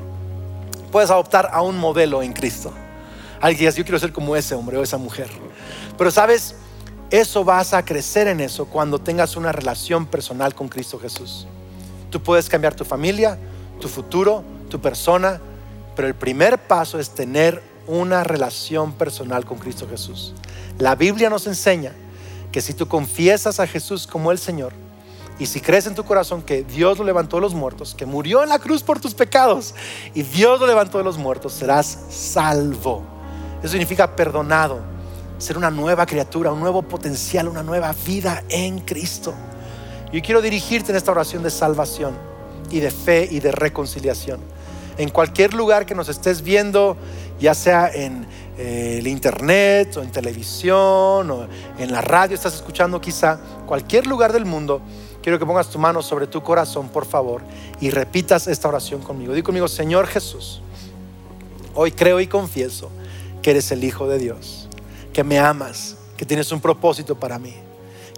Puedes 0.92 1.10
adoptar 1.10 1.50
a 1.52 1.60
un 1.60 1.76
modelo 1.76 2.22
en 2.22 2.32
Cristo. 2.32 2.72
Alguien 3.40 3.58
digas, 3.58 3.74
yo 3.74 3.82
quiero 3.82 3.98
ser 3.98 4.12
como 4.12 4.36
ese 4.36 4.54
hombre 4.54 4.76
o 4.76 4.82
esa 4.84 4.96
mujer. 4.96 5.28
Pero 5.98 6.12
sabes, 6.12 6.54
eso 7.20 7.44
vas 7.44 7.74
a 7.74 7.84
crecer 7.84 8.26
en 8.26 8.40
eso 8.40 8.66
cuando 8.66 8.98
tengas 8.98 9.36
una 9.36 9.52
relación 9.52 10.04
personal 10.04 10.52
con 10.52 10.68
Cristo 10.68 10.98
Jesús. 10.98 11.46
Tú 12.10 12.20
puedes 12.20 12.48
cambiar 12.48 12.74
tu 12.74 12.84
familia, 12.84 13.38
tu 13.80 13.86
futuro, 13.86 14.42
tu 14.68 14.80
persona, 14.80 15.40
pero 15.94 16.08
el 16.08 16.14
primer 16.14 16.58
paso 16.58 16.98
es 16.98 17.10
tener 17.10 17.62
una 17.86 18.24
relación 18.24 18.92
personal 18.94 19.44
con 19.44 19.58
Cristo 19.58 19.86
Jesús. 19.88 20.34
La 20.80 20.96
Biblia 20.96 21.30
nos 21.30 21.46
enseña 21.46 21.92
que 22.50 22.60
si 22.60 22.74
tú 22.74 22.88
confiesas 22.88 23.60
a 23.60 23.68
Jesús 23.68 24.08
como 24.08 24.32
el 24.32 24.38
Señor, 24.38 24.72
y 25.38 25.46
si 25.46 25.60
crees 25.60 25.86
en 25.86 25.94
tu 25.94 26.04
corazón 26.04 26.42
que 26.42 26.64
Dios 26.64 26.98
lo 26.98 27.04
levantó 27.04 27.36
de 27.36 27.42
los 27.42 27.54
muertos, 27.54 27.94
que 27.94 28.06
murió 28.06 28.42
en 28.42 28.48
la 28.48 28.58
cruz 28.58 28.82
por 28.82 28.98
tus 28.98 29.14
pecados 29.14 29.74
y 30.14 30.22
Dios 30.22 30.58
lo 30.58 30.66
levantó 30.66 30.98
de 30.98 31.04
los 31.04 31.16
muertos, 31.16 31.52
serás 31.52 31.86
salvo. 32.10 33.02
Eso 33.62 33.70
significa 33.70 34.16
perdonado, 34.16 34.93
ser 35.44 35.58
una 35.58 35.70
nueva 35.70 36.06
criatura, 36.06 36.50
un 36.52 36.60
nuevo 36.60 36.80
potencial, 36.82 37.48
una 37.48 37.62
nueva 37.62 37.94
vida 38.06 38.42
en 38.48 38.78
Cristo. 38.80 39.34
Yo 40.10 40.22
quiero 40.22 40.40
dirigirte 40.40 40.90
en 40.90 40.96
esta 40.96 41.10
oración 41.10 41.42
de 41.42 41.50
salvación 41.50 42.14
y 42.70 42.80
de 42.80 42.90
fe 42.90 43.28
y 43.30 43.40
de 43.40 43.52
reconciliación. 43.52 44.40
En 44.96 45.10
cualquier 45.10 45.52
lugar 45.52 45.84
que 45.84 45.94
nos 45.94 46.08
estés 46.08 46.40
viendo, 46.40 46.96
ya 47.38 47.52
sea 47.52 47.90
en 47.92 48.26
eh, 48.56 48.96
el 49.00 49.06
internet 49.06 49.94
o 49.98 50.02
en 50.02 50.10
televisión 50.10 51.30
o 51.30 51.46
en 51.78 51.92
la 51.92 52.00
radio, 52.00 52.34
estás 52.34 52.54
escuchando 52.54 52.98
quizá, 53.00 53.38
cualquier 53.66 54.06
lugar 54.06 54.32
del 54.32 54.46
mundo, 54.46 54.80
quiero 55.22 55.38
que 55.38 55.44
pongas 55.44 55.68
tu 55.68 55.78
mano 55.78 56.00
sobre 56.00 56.26
tu 56.26 56.42
corazón, 56.42 56.88
por 56.88 57.04
favor, 57.04 57.42
y 57.80 57.90
repitas 57.90 58.46
esta 58.46 58.68
oración 58.68 59.02
conmigo. 59.02 59.34
Di 59.34 59.42
conmigo, 59.42 59.68
Señor 59.68 60.06
Jesús, 60.06 60.62
hoy 61.74 61.92
creo 61.92 62.18
y 62.20 62.28
confieso 62.28 62.90
que 63.42 63.50
eres 63.50 63.70
el 63.72 63.84
Hijo 63.84 64.08
de 64.08 64.18
Dios, 64.18 64.63
que 65.14 65.24
me 65.24 65.38
amas, 65.38 65.96
que 66.18 66.26
tienes 66.26 66.52
un 66.52 66.60
propósito 66.60 67.18
para 67.18 67.38
mí, 67.38 67.54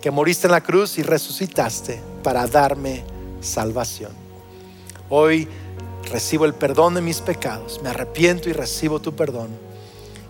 que 0.03 0.11
moriste 0.11 0.49
en 0.49 0.51
la 0.51 0.61
cruz 0.61 0.99
y 0.99 1.05
resucitaste 1.05 2.01
para 2.25 2.49
darme 2.49 3.05
salvación. 3.41 4.11
Hoy 5.09 5.47
recibo 6.11 6.45
el 6.45 6.55
perdón 6.55 6.95
de 6.95 7.03
mis 7.03 7.21
pecados, 7.21 7.81
me 7.85 7.91
arrepiento 7.91 8.49
y 8.49 8.53
recibo 8.53 8.99
tu 8.99 9.15
perdón. 9.15 9.51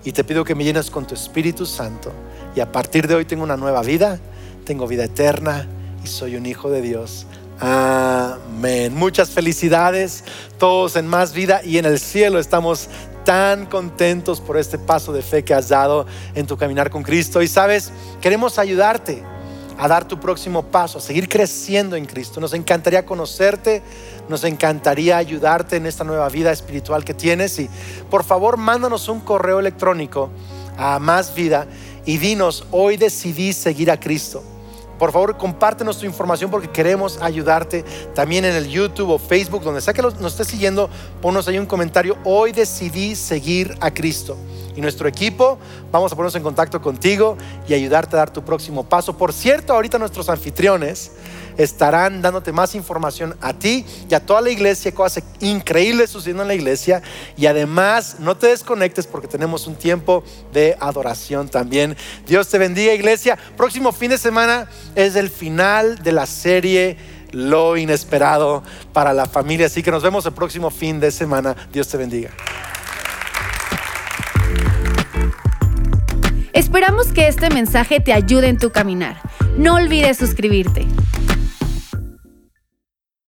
Y 0.05 0.13
te 0.13 0.25
pido 0.25 0.45
que 0.45 0.55
me 0.55 0.65
llenes 0.65 0.91
con 0.91 1.07
tu 1.07 1.15
Espíritu 1.15 1.65
Santo. 1.65 2.13
Y 2.55 2.61
a 2.61 2.71
partir 2.71 3.09
de 3.09 3.15
hoy 3.15 3.25
tengo 3.25 3.43
una 3.43 3.57
nueva 3.57 3.83
vida, 3.83 4.21
tengo 4.65 4.87
vida 4.87 5.05
eterna 5.05 5.67
soy 6.07 6.37
un 6.37 6.47
hijo 6.47 6.71
de 6.71 6.83
Dios. 6.83 7.27
Amén. 7.59 8.95
Muchas 8.95 9.31
felicidades, 9.31 10.25
todos 10.59 10.97
en 10.97 11.07
más 11.07 11.33
vida 11.33 11.63
y 11.65 11.79
en 11.79 11.87
el 11.87 11.99
cielo 11.99 12.39
estamos 12.39 12.89
tan 13.27 13.67
contentos 13.67 14.41
por 14.41 14.57
este 14.57 14.79
paso 14.79 15.13
de 15.13 15.21
fe 15.21 15.45
que 15.45 15.53
has 15.53 15.69
dado 15.69 16.07
en 16.37 16.47
tu 16.47 16.57
caminar 16.57 16.91
con 16.91 17.03
Cristo. 17.03 17.43
Y 17.43 17.49
sabes, 17.49 17.93
queremos 18.21 18.57
ayudarte 18.59 19.23
a 19.77 19.89
dar 19.89 20.07
tu 20.07 20.21
próximo 20.21 20.63
paso, 20.63 20.99
a 20.99 21.01
seguir 21.01 21.29
creciendo 21.29 21.97
en 21.97 22.07
Cristo. 22.07 22.41
Nos 22.41 22.55
encantaría 22.55 23.05
conocerte, 23.05 23.83
nos 24.29 24.45
encantaría 24.45 25.17
ayudarte 25.17 25.75
en 25.75 25.87
esta 25.87 26.05
nueva 26.05 26.29
vida 26.29 26.53
espiritual 26.53 27.05
que 27.05 27.15
tienes. 27.15 27.59
Y 27.59 27.69
por 28.09 28.23
favor, 28.23 28.57
mándanos 28.57 29.09
un 29.09 29.19
correo 29.19 29.59
electrónico 29.59 30.31
a 30.79 31.01
Más 31.01 31.35
Vida 31.35 31.67
y 32.05 32.19
dinos, 32.19 32.65
hoy 32.71 32.97
decidí 32.97 33.53
seguir 33.53 33.91
a 33.91 33.99
Cristo. 33.99 34.45
Por 34.99 35.13
favor, 35.13 35.37
compártenos 35.37 35.99
tu 35.99 36.07
información 36.07 36.51
porque 36.51 36.69
queremos 36.69 37.21
ayudarte. 37.21 37.85
También 38.15 38.45
en 38.45 38.55
el 38.55 38.69
YouTube 38.69 39.11
o 39.11 39.19
Facebook, 39.19 39.63
donde 39.63 39.81
sea 39.81 39.93
que 39.93 40.03
nos 40.03 40.15
estés 40.21 40.47
siguiendo, 40.49 40.89
ponnos 41.21 41.47
ahí 41.49 41.59
un 41.59 41.67
comentario. 41.67 42.17
Hoy 42.25 42.53
decidí 42.53 43.15
seguir 43.15 43.77
a 43.81 43.93
Cristo. 43.93 44.37
Y 44.75 44.81
nuestro 44.81 45.09
equipo, 45.09 45.59
vamos 45.91 46.13
a 46.13 46.17
ponernos 46.17 46.35
en 46.35 46.43
contacto 46.43 46.83
contigo 46.83 47.37
y 47.67 47.75
ayudarte 47.75 48.17
a 48.17 48.19
dar 48.19 48.31
tu 48.31 48.45
próximo 48.45 48.85
paso. 48.85 49.17
Por 49.17 49.33
cierto, 49.33 49.73
ahorita 49.73 49.99
nuestros 49.99 50.29
anfitriones 50.29 51.13
estarán 51.57 52.23
dándote 52.23 52.53
más 52.53 52.75
información 52.75 53.37
a 53.41 53.53
ti 53.53 53.85
y 54.09 54.15
a 54.15 54.21
toda 54.21 54.41
la 54.41 54.51
iglesia, 54.51 54.93
cosas 54.95 55.25
increíbles 55.41 56.11
sucediendo 56.11 56.43
en 56.43 56.49
la 56.49 56.55
iglesia. 56.55 57.03
Y 57.37 57.47
además, 57.47 58.17
no 58.19 58.37
te 58.37 58.49
desconectes 58.49 59.07
porque 59.07 59.29
tenemos 59.29 59.67
un 59.67 59.77
tiempo 59.77 60.25
de 60.53 60.77
adoración 60.81 61.49
también. 61.49 61.97
Dios 62.27 62.49
te 62.49 62.59
bendiga, 62.59 62.93
iglesia. 62.93 63.39
Próximo 63.57 63.93
fin 63.93 64.11
de 64.11 64.19
semana 64.19 64.69
es 64.95 65.17
el 65.17 65.31
final 65.31 66.03
de 66.03 66.13
la 66.13 66.27
serie 66.27 66.97
Lo 67.33 67.77
Inesperado 67.77 68.63
para 68.93 69.13
la 69.13 69.27
familia. 69.27 69.67
Así 69.67 69.83
que 69.83 69.91
nos 69.91 70.03
vemos 70.03 70.27
el 70.27 70.33
próximo 70.33 70.71
fin 70.71 71.01
de 71.01 71.11
semana. 71.11 71.57
Dios 71.73 71.89
te 71.89 71.97
bendiga. 71.97 72.31
Esperamos 76.53 77.09
que 77.09 77.29
este 77.29 77.51
mensaje 77.51 78.01
te 78.01 78.15
ayude 78.15 78.49
en 78.49 78.59
tu 78.59 78.71
caminar. 78.71 79.21
No 79.59 79.75
olvides 79.75 80.17
suscribirte. 80.17 80.87